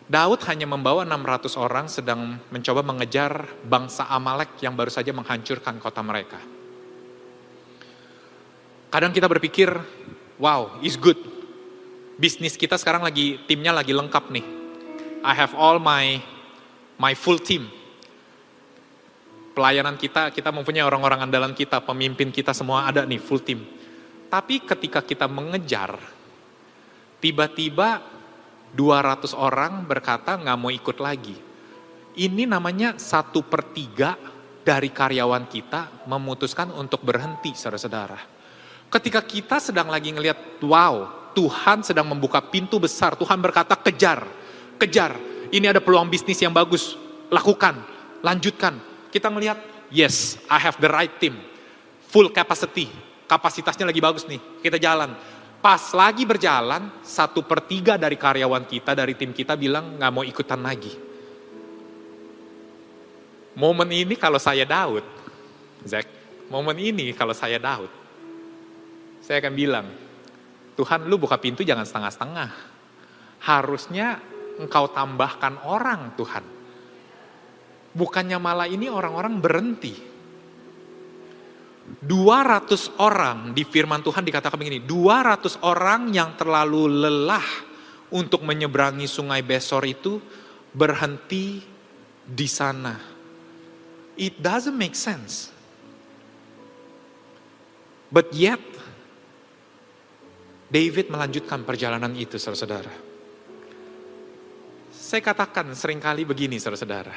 [0.10, 6.02] Daud hanya membawa 600 orang sedang mencoba mengejar bangsa Amalek yang baru saja menghancurkan kota
[6.06, 6.38] mereka.
[8.94, 9.74] Kadang kita berpikir,
[10.38, 11.43] wow, is good.
[12.14, 14.46] Bisnis kita sekarang lagi, timnya lagi lengkap nih.
[15.26, 16.22] I have all my
[17.02, 17.66] my full team.
[19.58, 23.66] Pelayanan kita, kita mempunyai orang-orang andalan kita, pemimpin kita semua ada nih, full team.
[24.30, 25.98] Tapi ketika kita mengejar,
[27.22, 28.02] tiba-tiba
[28.74, 31.38] 200 orang berkata nggak mau ikut lagi.
[32.14, 34.18] Ini namanya satu per tiga
[34.62, 38.22] dari karyawan kita memutuskan untuk berhenti, saudara-saudara.
[38.90, 43.18] Ketika kita sedang lagi ngelihat, wow, Tuhan sedang membuka pintu besar.
[43.18, 44.24] Tuhan berkata, kejar,
[44.78, 45.18] kejar.
[45.50, 46.96] Ini ada peluang bisnis yang bagus.
[47.34, 47.82] Lakukan,
[48.22, 48.78] lanjutkan.
[49.10, 49.58] Kita melihat,
[49.90, 51.38] yes, I have the right team.
[52.10, 52.90] Full capacity.
[53.26, 54.42] Kapasitasnya lagi bagus nih.
[54.62, 55.14] Kita jalan.
[55.64, 60.26] Pas lagi berjalan, satu per tiga dari karyawan kita, dari tim kita bilang nggak mau
[60.28, 60.92] ikutan lagi.
[63.56, 65.06] Momen ini kalau saya Daud,
[65.88, 66.10] Zack,
[66.52, 67.88] momen ini kalau saya Daud,
[69.24, 69.88] saya akan bilang,
[70.74, 72.50] Tuhan lu buka pintu jangan setengah-setengah.
[73.46, 74.18] Harusnya
[74.58, 76.46] engkau tambahkan orang Tuhan.
[77.94, 79.94] Bukannya malah ini orang-orang berhenti.
[81.84, 87.44] 200 orang di firman Tuhan dikatakan begini, 200 orang yang terlalu lelah
[88.16, 90.18] untuk menyeberangi sungai Besor itu
[90.74, 91.62] berhenti
[92.24, 92.98] di sana.
[94.16, 95.52] It doesn't make sense.
[98.14, 98.62] But yet
[100.74, 102.90] David melanjutkan perjalanan itu, saudara-saudara.
[104.90, 107.14] Saya katakan sering kali begini, saudara-saudara.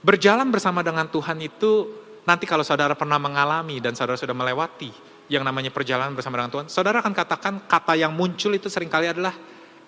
[0.00, 1.92] Berjalan bersama dengan Tuhan itu,
[2.24, 4.88] nanti kalau saudara pernah mengalami dan saudara sudah melewati
[5.28, 9.12] yang namanya perjalanan bersama dengan Tuhan, saudara akan katakan kata yang muncul itu sering kali
[9.12, 9.36] adalah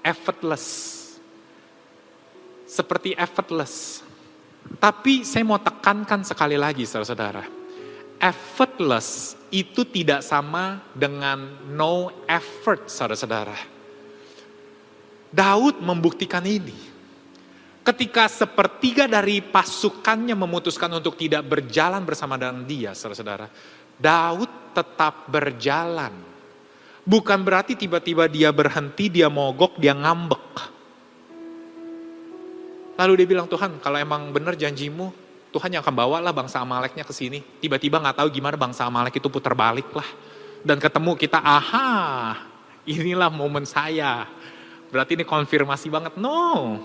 [0.04, 1.00] effortless.
[2.68, 4.04] Seperti effortless.
[4.76, 7.61] Tapi saya mau tekankan sekali lagi, saudara-saudara
[8.22, 13.58] effortless itu tidak sama dengan no effort, saudara-saudara.
[15.34, 16.94] Daud membuktikan ini.
[17.82, 23.50] Ketika sepertiga dari pasukannya memutuskan untuk tidak berjalan bersama dengan dia, saudara-saudara.
[23.98, 26.14] Daud tetap berjalan.
[27.02, 30.46] Bukan berarti tiba-tiba dia berhenti, dia mogok, dia ngambek.
[33.02, 35.10] Lalu dia bilang, Tuhan kalau emang benar janjimu,
[35.52, 37.44] Tuhan yang akan bawa lah bangsa Amaleknya ke sini.
[37.60, 40.08] Tiba-tiba nggak tahu gimana bangsa Amalek itu putar balik lah.
[40.64, 42.40] Dan ketemu kita, aha,
[42.88, 44.24] inilah momen saya.
[44.88, 46.16] Berarti ini konfirmasi banget.
[46.16, 46.80] No.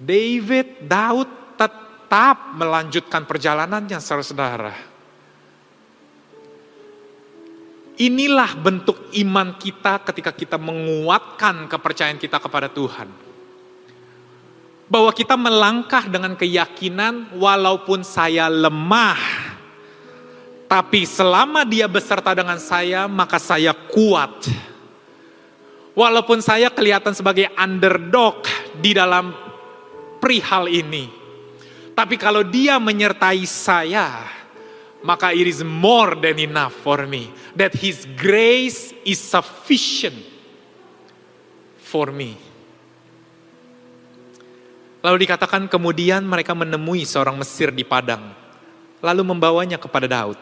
[0.00, 1.28] David, Daud
[1.60, 4.74] tetap melanjutkan perjalanannya saudara-saudara.
[8.00, 13.31] Inilah bentuk iman kita ketika kita menguatkan kepercayaan kita kepada Tuhan
[14.92, 19.16] bahwa kita melangkah dengan keyakinan walaupun saya lemah,
[20.68, 24.52] tapi selama dia beserta dengan saya, maka saya kuat.
[25.96, 28.44] Walaupun saya kelihatan sebagai underdog
[28.84, 29.32] di dalam
[30.20, 31.08] perihal ini,
[31.96, 34.28] tapi kalau dia menyertai saya,
[35.00, 37.32] maka it is more than enough for me.
[37.56, 40.20] That his grace is sufficient
[41.80, 42.51] for me.
[45.02, 48.30] Lalu dikatakan kemudian mereka menemui seorang Mesir di padang,
[49.02, 50.38] lalu membawanya kepada Daud.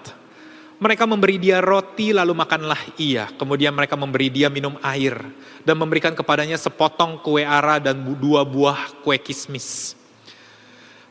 [0.80, 3.28] Mereka memberi dia roti lalu makanlah ia.
[3.36, 5.16] Kemudian mereka memberi dia minum air
[5.60, 9.92] dan memberikan kepadanya sepotong kue ara dan dua buah kue kismis.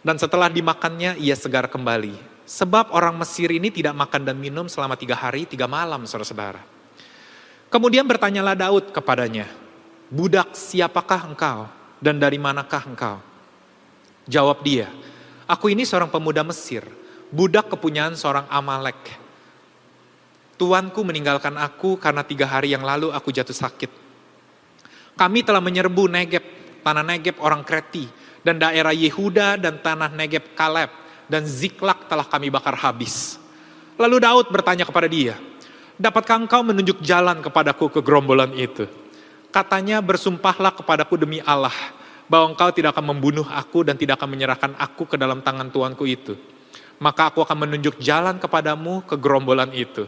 [0.01, 2.17] Dan setelah dimakannya ia segar kembali.
[2.49, 6.65] Sebab orang Mesir ini tidak makan dan minum selama tiga hari, tiga malam saudara-saudara.
[7.69, 9.45] Kemudian bertanyalah Daud kepadanya,
[10.09, 11.69] Budak siapakah engkau
[12.01, 13.28] dan dari manakah engkau?
[14.29, 14.85] Jawab dia,
[15.49, 16.85] aku ini seorang pemuda Mesir,
[17.33, 19.17] budak kepunyaan seorang Amalek.
[20.53, 23.89] Tuanku meninggalkan aku karena tiga hari yang lalu aku jatuh sakit.
[25.17, 26.45] Kami telah menyerbu Negeb,
[26.85, 28.05] tanah Negeb orang Kreti,
[28.45, 30.93] dan daerah Yehuda dan tanah Negeb Kaleb,
[31.25, 33.41] dan Ziklak telah kami bakar habis.
[33.97, 35.41] Lalu Daud bertanya kepada dia,
[35.97, 38.85] dapatkah engkau menunjuk jalan kepadaku ke gerombolan itu?
[39.49, 41.73] Katanya bersumpahlah kepadaku demi Allah,
[42.29, 46.05] bahwa engkau tidak akan membunuh aku dan tidak akan menyerahkan aku ke dalam tangan tuanku
[46.05, 46.37] itu.
[47.01, 50.05] Maka aku akan menunjuk jalan kepadamu ke gerombolan itu.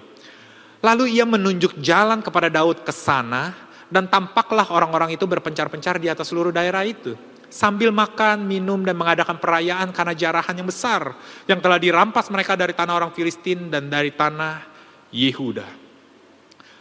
[0.86, 3.58] Lalu ia menunjuk jalan kepada Daud ke sana
[3.90, 7.18] dan tampaklah orang-orang itu berpencar-pencar di atas seluruh daerah itu.
[7.52, 11.12] Sambil makan, minum, dan mengadakan perayaan karena jarahan yang besar
[11.52, 14.64] yang telah dirampas mereka dari tanah orang Filistin dan dari tanah
[15.12, 15.68] Yehuda.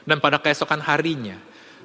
[0.06, 1.34] Dan pada keesokan harinya,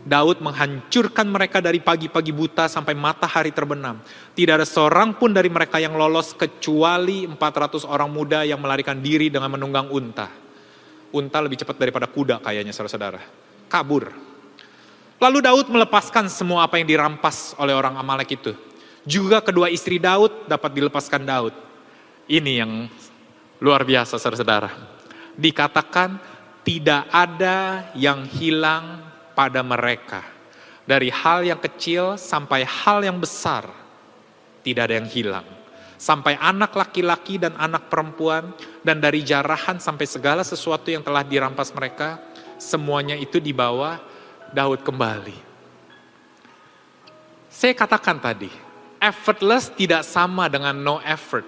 [0.06, 3.97] Daud menghancurkan mereka dari pagi-pagi buta sampai matahari terbenam.
[4.38, 9.34] Tidak ada seorang pun dari mereka yang lolos kecuali 400 orang muda yang melarikan diri
[9.34, 10.30] dengan menunggang unta.
[11.10, 13.18] Unta lebih cepat daripada kuda kayaknya saudara-saudara.
[13.66, 14.14] Kabur.
[15.18, 18.53] Lalu Daud melepaskan semua apa yang dirampas oleh orang Amalek itu.
[19.10, 21.53] Juga kedua istri Daud dapat dilepaskan Daud.
[22.30, 22.86] Ini yang
[23.58, 24.70] luar biasa saudara-saudara.
[25.34, 26.22] Dikatakan
[26.62, 29.05] tidak ada yang hilang
[29.36, 30.23] pada mereka.
[30.88, 33.67] Dari hal yang kecil sampai hal yang besar,
[34.63, 35.47] tidak ada yang hilang.
[35.95, 38.55] Sampai anak laki-laki dan anak perempuan,
[38.86, 42.21] dan dari jarahan sampai segala sesuatu yang telah dirampas mereka,
[42.61, 43.99] semuanya itu dibawa
[44.53, 45.38] Daud kembali.
[47.49, 48.51] Saya katakan tadi,
[48.99, 51.47] effortless tidak sama dengan no effort.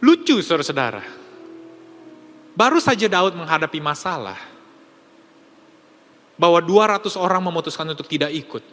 [0.00, 1.04] Lucu saudara-saudara.
[2.56, 4.38] Baru saja Daud menghadapi masalah.
[6.40, 8.64] Bahwa 200 orang memutuskan untuk tidak ikut.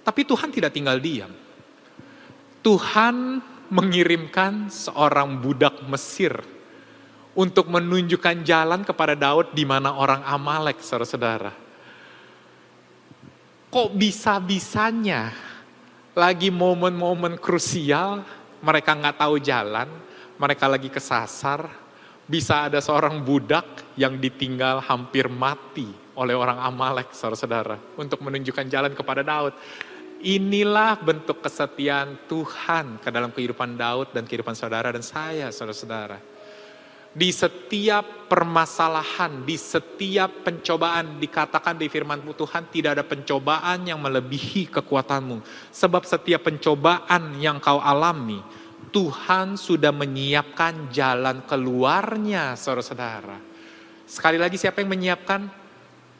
[0.00, 1.28] Tapi Tuhan tidak tinggal diam.
[2.64, 6.40] Tuhan mengirimkan seorang budak Mesir
[7.36, 11.52] untuk menunjukkan jalan kepada Daud di mana orang Amalek, saudara-saudara.
[13.70, 15.30] Kok bisa-bisanya
[16.18, 18.26] lagi momen-momen krusial,
[18.60, 19.86] mereka nggak tahu jalan,
[20.36, 21.70] mereka lagi kesasar,
[22.26, 25.86] bisa ada seorang budak yang ditinggal hampir mati
[26.20, 29.56] oleh orang Amalek, saudara-saudara, untuk menunjukkan jalan kepada Daud.
[30.20, 36.20] Inilah bentuk kesetiaan Tuhan ke dalam kehidupan Daud dan kehidupan saudara dan saya, saudara-saudara.
[37.10, 44.68] Di setiap permasalahan, di setiap pencobaan dikatakan di firman Tuhan tidak ada pencobaan yang melebihi
[44.70, 45.42] kekuatanmu.
[45.72, 48.44] Sebab setiap pencobaan yang kau alami,
[48.92, 53.40] Tuhan sudah menyiapkan jalan keluarnya, saudara-saudara.
[54.04, 55.59] Sekali lagi siapa yang menyiapkan?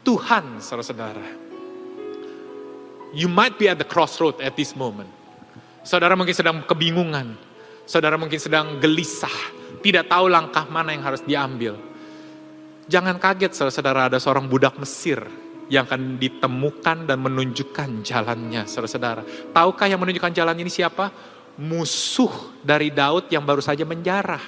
[0.01, 1.27] Tuhan, saudara-saudara.
[3.11, 5.11] You might be at the crossroad at this moment.
[5.83, 7.35] Saudara mungkin sedang kebingungan.
[7.85, 9.35] Saudara mungkin sedang gelisah.
[9.83, 11.75] Tidak tahu langkah mana yang harus diambil.
[12.91, 15.23] Jangan kaget saudara-saudara ada seorang budak Mesir
[15.71, 19.23] yang akan ditemukan dan menunjukkan jalannya saudara-saudara.
[19.55, 21.15] Tahukah yang menunjukkan jalan ini siapa?
[21.59, 24.43] Musuh dari Daud yang baru saja menjarah.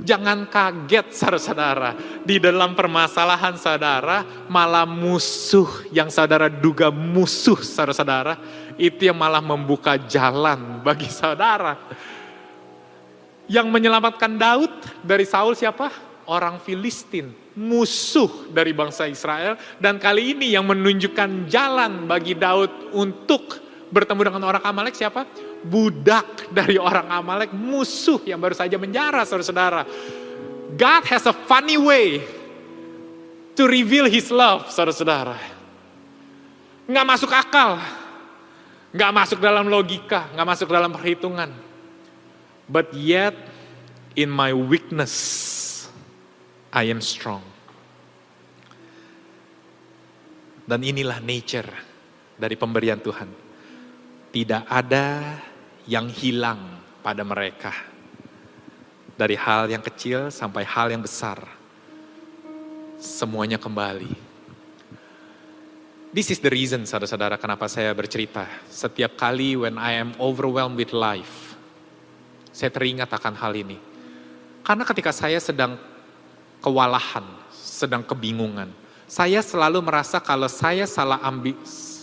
[0.00, 1.90] Jangan kaget saudara-saudara,
[2.24, 8.40] di dalam permasalahan saudara malah musuh yang saudara duga musuh saudara-saudara,
[8.80, 11.76] itu yang malah membuka jalan bagi saudara.
[13.46, 14.72] Yang menyelamatkan Daud
[15.04, 15.92] dari Saul siapa?
[16.24, 19.60] Orang Filistin, musuh dari bangsa Israel.
[19.76, 23.60] Dan kali ini yang menunjukkan jalan bagi Daud untuk
[23.92, 25.51] bertemu dengan orang Amalek siapa?
[25.62, 29.82] Budak dari orang Amalek, musuh yang baru saja menjara saudara-saudara.
[30.72, 32.24] God has a funny way
[33.54, 35.36] to reveal his love, saudara-saudara.
[36.88, 37.78] Nggak masuk akal,
[38.90, 41.50] nggak masuk dalam logika, nggak masuk dalam perhitungan.
[42.66, 43.36] But yet,
[44.16, 45.14] in my weakness,
[46.72, 47.44] I am strong.
[50.64, 51.68] Dan inilah nature
[52.38, 53.28] dari pemberian Tuhan.
[54.32, 55.36] Tidak ada
[55.86, 57.72] yang hilang pada mereka.
[59.12, 61.38] Dari hal yang kecil sampai hal yang besar.
[62.98, 64.32] Semuanya kembali.
[66.12, 68.44] This is the reason saudara-saudara kenapa saya bercerita.
[68.68, 71.56] Setiap kali when I am overwhelmed with life,
[72.52, 73.80] saya teringat akan hal ini.
[74.60, 75.80] Karena ketika saya sedang
[76.60, 78.68] kewalahan, sedang kebingungan,
[79.08, 81.56] saya selalu merasa kalau saya salah ambil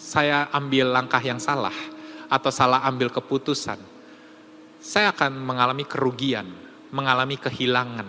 [0.09, 1.73] saya ambil langkah yang salah,
[2.29, 3.81] atau salah ambil keputusan,
[4.79, 6.47] saya akan mengalami kerugian,
[6.93, 8.07] mengalami kehilangan.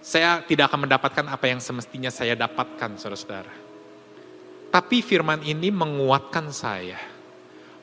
[0.00, 3.52] Saya tidak akan mendapatkan apa yang semestinya saya dapatkan, saudara-saudara.
[4.72, 6.96] Tapi firman ini menguatkan saya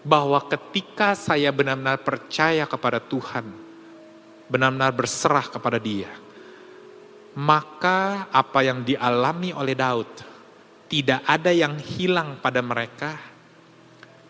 [0.01, 3.45] bahwa ketika saya benar-benar percaya kepada Tuhan,
[4.49, 6.09] benar-benar berserah kepada Dia,
[7.37, 10.09] maka apa yang dialami oleh Daud
[10.87, 13.19] tidak ada yang hilang pada mereka,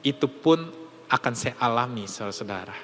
[0.01, 0.65] itu pun
[1.07, 2.75] akan saya alami saudara-saudara.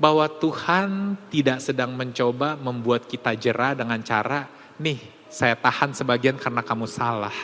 [0.00, 4.48] Bahwa Tuhan tidak sedang mencoba membuat kita jerah dengan cara,
[4.80, 4.98] nih
[5.28, 7.34] saya tahan sebagian karena kamu salah.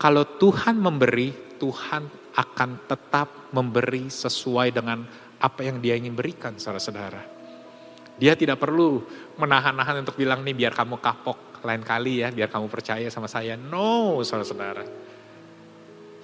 [0.00, 1.30] Kalau Tuhan memberi,
[1.60, 5.04] Tuhan akan tetap memberi sesuai dengan
[5.38, 7.22] apa yang dia ingin berikan saudara-saudara.
[8.16, 9.02] Dia tidak perlu
[9.40, 13.54] menahan-nahan untuk bilang nih biar kamu kapok lain kali ya, biar kamu percaya sama saya.
[13.54, 14.84] No saudara-saudara.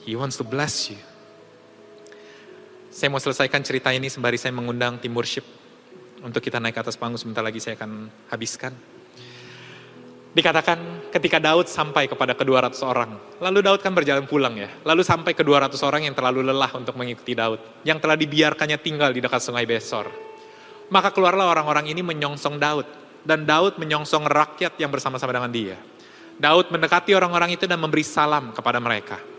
[0.03, 1.01] He wants to bless you.
[2.99, 5.47] Saya mau selesaikan cerita ini sembari saya mengundang tim worship
[6.19, 8.75] untuk kita naik ke atas panggung sebentar lagi saya akan habiskan.
[8.75, 14.67] Di Dikatakan ketika Daud sampai kepada kedua ratus orang, lalu Daud kan berjalan pulang ya,
[14.83, 19.15] lalu sampai ke ratus orang yang terlalu lelah untuk mengikuti Daud, yang telah dibiarkannya tinggal
[19.15, 20.11] di dekat sungai Besor.
[20.91, 22.87] Maka keluarlah orang-orang ini menyongsong Daud,
[23.23, 25.79] dan Daud menyongsong rakyat yang bersama-sama dengan dia.
[26.35, 29.38] Daud mendekati orang-orang itu dan memberi salam kepada mereka.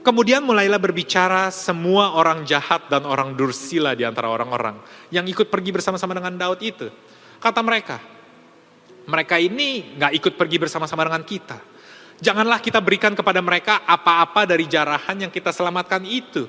[0.00, 4.80] Kemudian mulailah berbicara semua orang jahat dan orang dursila di antara orang-orang
[5.12, 6.88] yang ikut pergi bersama-sama dengan Daud itu.
[7.36, 8.00] Kata mereka,
[9.04, 11.60] mereka ini nggak ikut pergi bersama-sama dengan kita.
[12.20, 16.48] Janganlah kita berikan kepada mereka apa-apa dari jarahan yang kita selamatkan itu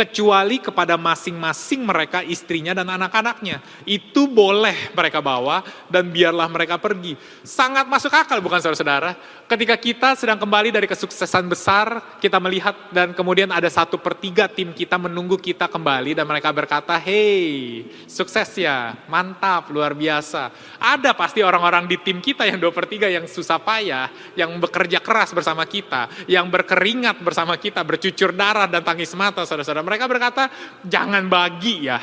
[0.00, 3.60] kecuali kepada masing-masing mereka istrinya dan anak-anaknya.
[3.84, 5.60] Itu boleh mereka bawa
[5.92, 7.20] dan biarlah mereka pergi.
[7.44, 9.12] Sangat masuk akal bukan saudara-saudara?
[9.44, 14.48] Ketika kita sedang kembali dari kesuksesan besar, kita melihat dan kemudian ada satu per tiga
[14.48, 20.48] tim kita menunggu kita kembali dan mereka berkata, hey sukses ya, mantap, luar biasa.
[20.80, 25.02] Ada pasti orang-orang di tim kita yang dua per tiga yang susah payah, yang bekerja
[25.04, 30.46] keras bersama kita, yang berkeringat bersama kita, bercucur darah dan tangis mata saudara-saudara mereka berkata,
[30.86, 31.98] jangan bagi ya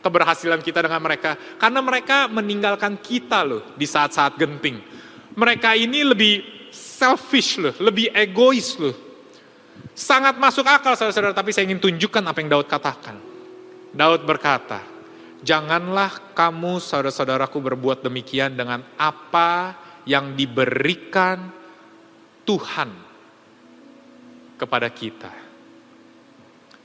[0.00, 1.36] keberhasilan kita dengan mereka.
[1.60, 4.80] Karena mereka meninggalkan kita loh di saat-saat genting.
[5.36, 6.40] Mereka ini lebih
[6.72, 8.96] selfish loh, lebih egois loh.
[9.92, 13.16] Sangat masuk akal saudara-saudara, tapi saya ingin tunjukkan apa yang Daud katakan.
[13.92, 14.80] Daud berkata,
[15.44, 19.76] janganlah kamu saudara-saudaraku berbuat demikian dengan apa
[20.08, 21.52] yang diberikan
[22.48, 22.88] Tuhan
[24.56, 25.45] kepada kita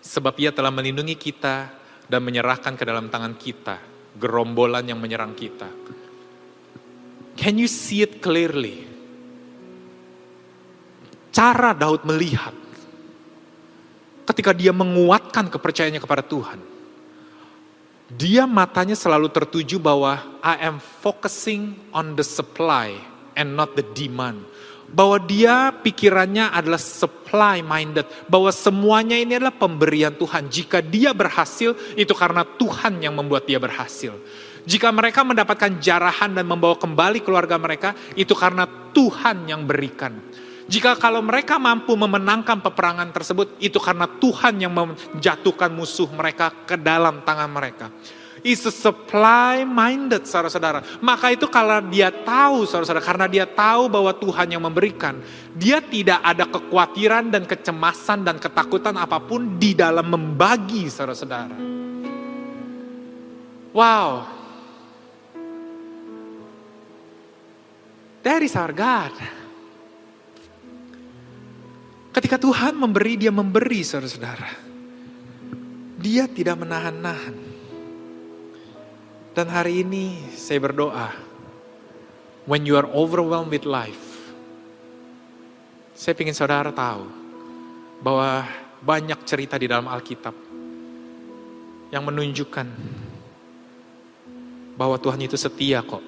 [0.01, 1.69] Sebab ia telah melindungi kita
[2.09, 3.77] dan menyerahkan ke dalam tangan kita
[4.17, 5.69] gerombolan yang menyerang kita.
[7.37, 8.89] Can you see it clearly?
[11.31, 12.51] Cara Daud melihat
[14.27, 16.59] ketika dia menguatkan kepercayaannya kepada Tuhan.
[18.11, 22.91] Dia matanya selalu tertuju bahwa I am focusing on the supply
[23.39, 24.43] and not the demand
[24.91, 30.51] bahwa dia pikirannya adalah supply minded, bahwa semuanya ini adalah pemberian Tuhan.
[30.51, 34.13] Jika dia berhasil, itu karena Tuhan yang membuat dia berhasil.
[34.61, 40.13] Jika mereka mendapatkan jarahan dan membawa kembali keluarga mereka, itu karena Tuhan yang berikan.
[40.69, 46.77] Jika kalau mereka mampu memenangkan peperangan tersebut, itu karena Tuhan yang menjatuhkan musuh mereka ke
[46.77, 47.89] dalam tangan mereka
[48.41, 51.01] is a supply minded saudara-saudara.
[51.01, 55.21] Maka itu kalau dia tahu saudara-saudara, karena dia tahu bahwa Tuhan yang memberikan,
[55.53, 61.57] dia tidak ada kekhawatiran dan kecemasan dan ketakutan apa pun di dalam membagi saudara-saudara.
[63.71, 64.27] Wow.
[68.21, 69.15] That is our God.
[72.11, 74.49] Ketika Tuhan memberi, dia memberi saudara-saudara.
[76.01, 77.50] Dia tidak menahan-nahan.
[79.41, 81.09] Dan hari ini saya berdoa,
[82.45, 84.29] when you are overwhelmed with life,
[85.97, 87.09] saya ingin saudara tahu
[88.05, 88.45] bahwa
[88.85, 90.37] banyak cerita di dalam Alkitab
[91.89, 92.69] yang menunjukkan
[94.77, 96.05] bahwa Tuhan itu setia kok.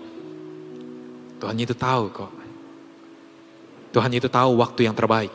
[1.41, 2.33] Tuhan itu tahu kok.
[3.97, 5.33] Tuhan itu tahu waktu yang terbaik.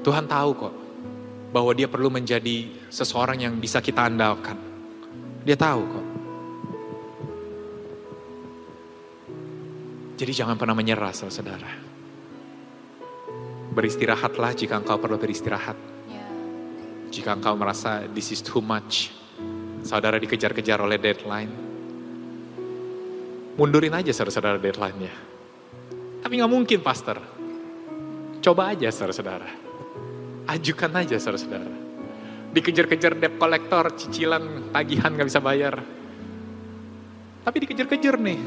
[0.00, 0.74] Tuhan tahu kok
[1.52, 4.71] bahwa dia perlu menjadi seseorang yang bisa kita andalkan.
[5.42, 6.06] Dia tahu kok.
[10.22, 11.66] Jadi jangan pernah menyerah saudara.
[13.74, 15.74] Beristirahatlah jika engkau perlu beristirahat.
[16.06, 16.26] Ya.
[17.10, 19.10] Jika engkau merasa this is too much.
[19.82, 21.50] Saudara dikejar-kejar oleh deadline.
[23.58, 25.12] Mundurin aja saudara-saudara deadline-nya.
[26.22, 27.18] Tapi nggak mungkin pastor.
[28.38, 29.50] Coba aja saudara-saudara.
[30.46, 31.81] Ajukan aja saudara-saudara
[32.52, 35.80] dikejar-kejar debt kolektor, cicilan, tagihan gak bisa bayar.
[37.42, 38.40] Tapi dikejar-kejar nih.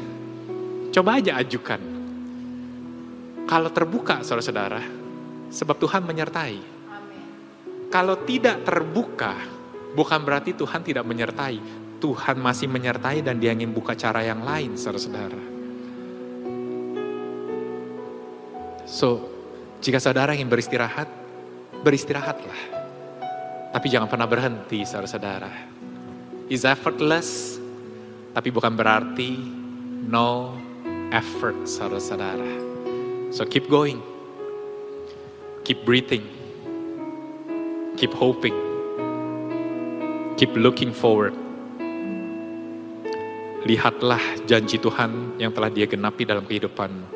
[0.94, 1.82] Coba aja ajukan.
[3.46, 4.82] Kalau terbuka saudara-saudara,
[5.50, 6.58] sebab Tuhan menyertai.
[7.92, 9.34] Kalau tidak terbuka,
[9.94, 11.58] bukan berarti Tuhan tidak menyertai.
[12.00, 15.42] Tuhan masih menyertai dan dia ingin buka cara yang lain saudara-saudara.
[18.86, 19.26] So,
[19.82, 21.08] jika saudara ingin beristirahat,
[21.82, 22.75] beristirahatlah.
[23.76, 25.52] Tapi jangan pernah berhenti saudara-saudara.
[26.48, 27.60] Is effortless,
[28.32, 29.36] tapi bukan berarti
[30.08, 30.56] no
[31.12, 32.48] effort saudara-saudara.
[33.36, 34.00] So keep going.
[35.68, 36.24] Keep breathing.
[38.00, 38.56] Keep hoping.
[40.40, 41.36] Keep looking forward.
[43.68, 47.15] Lihatlah janji Tuhan yang telah dia genapi dalam kehidupanmu.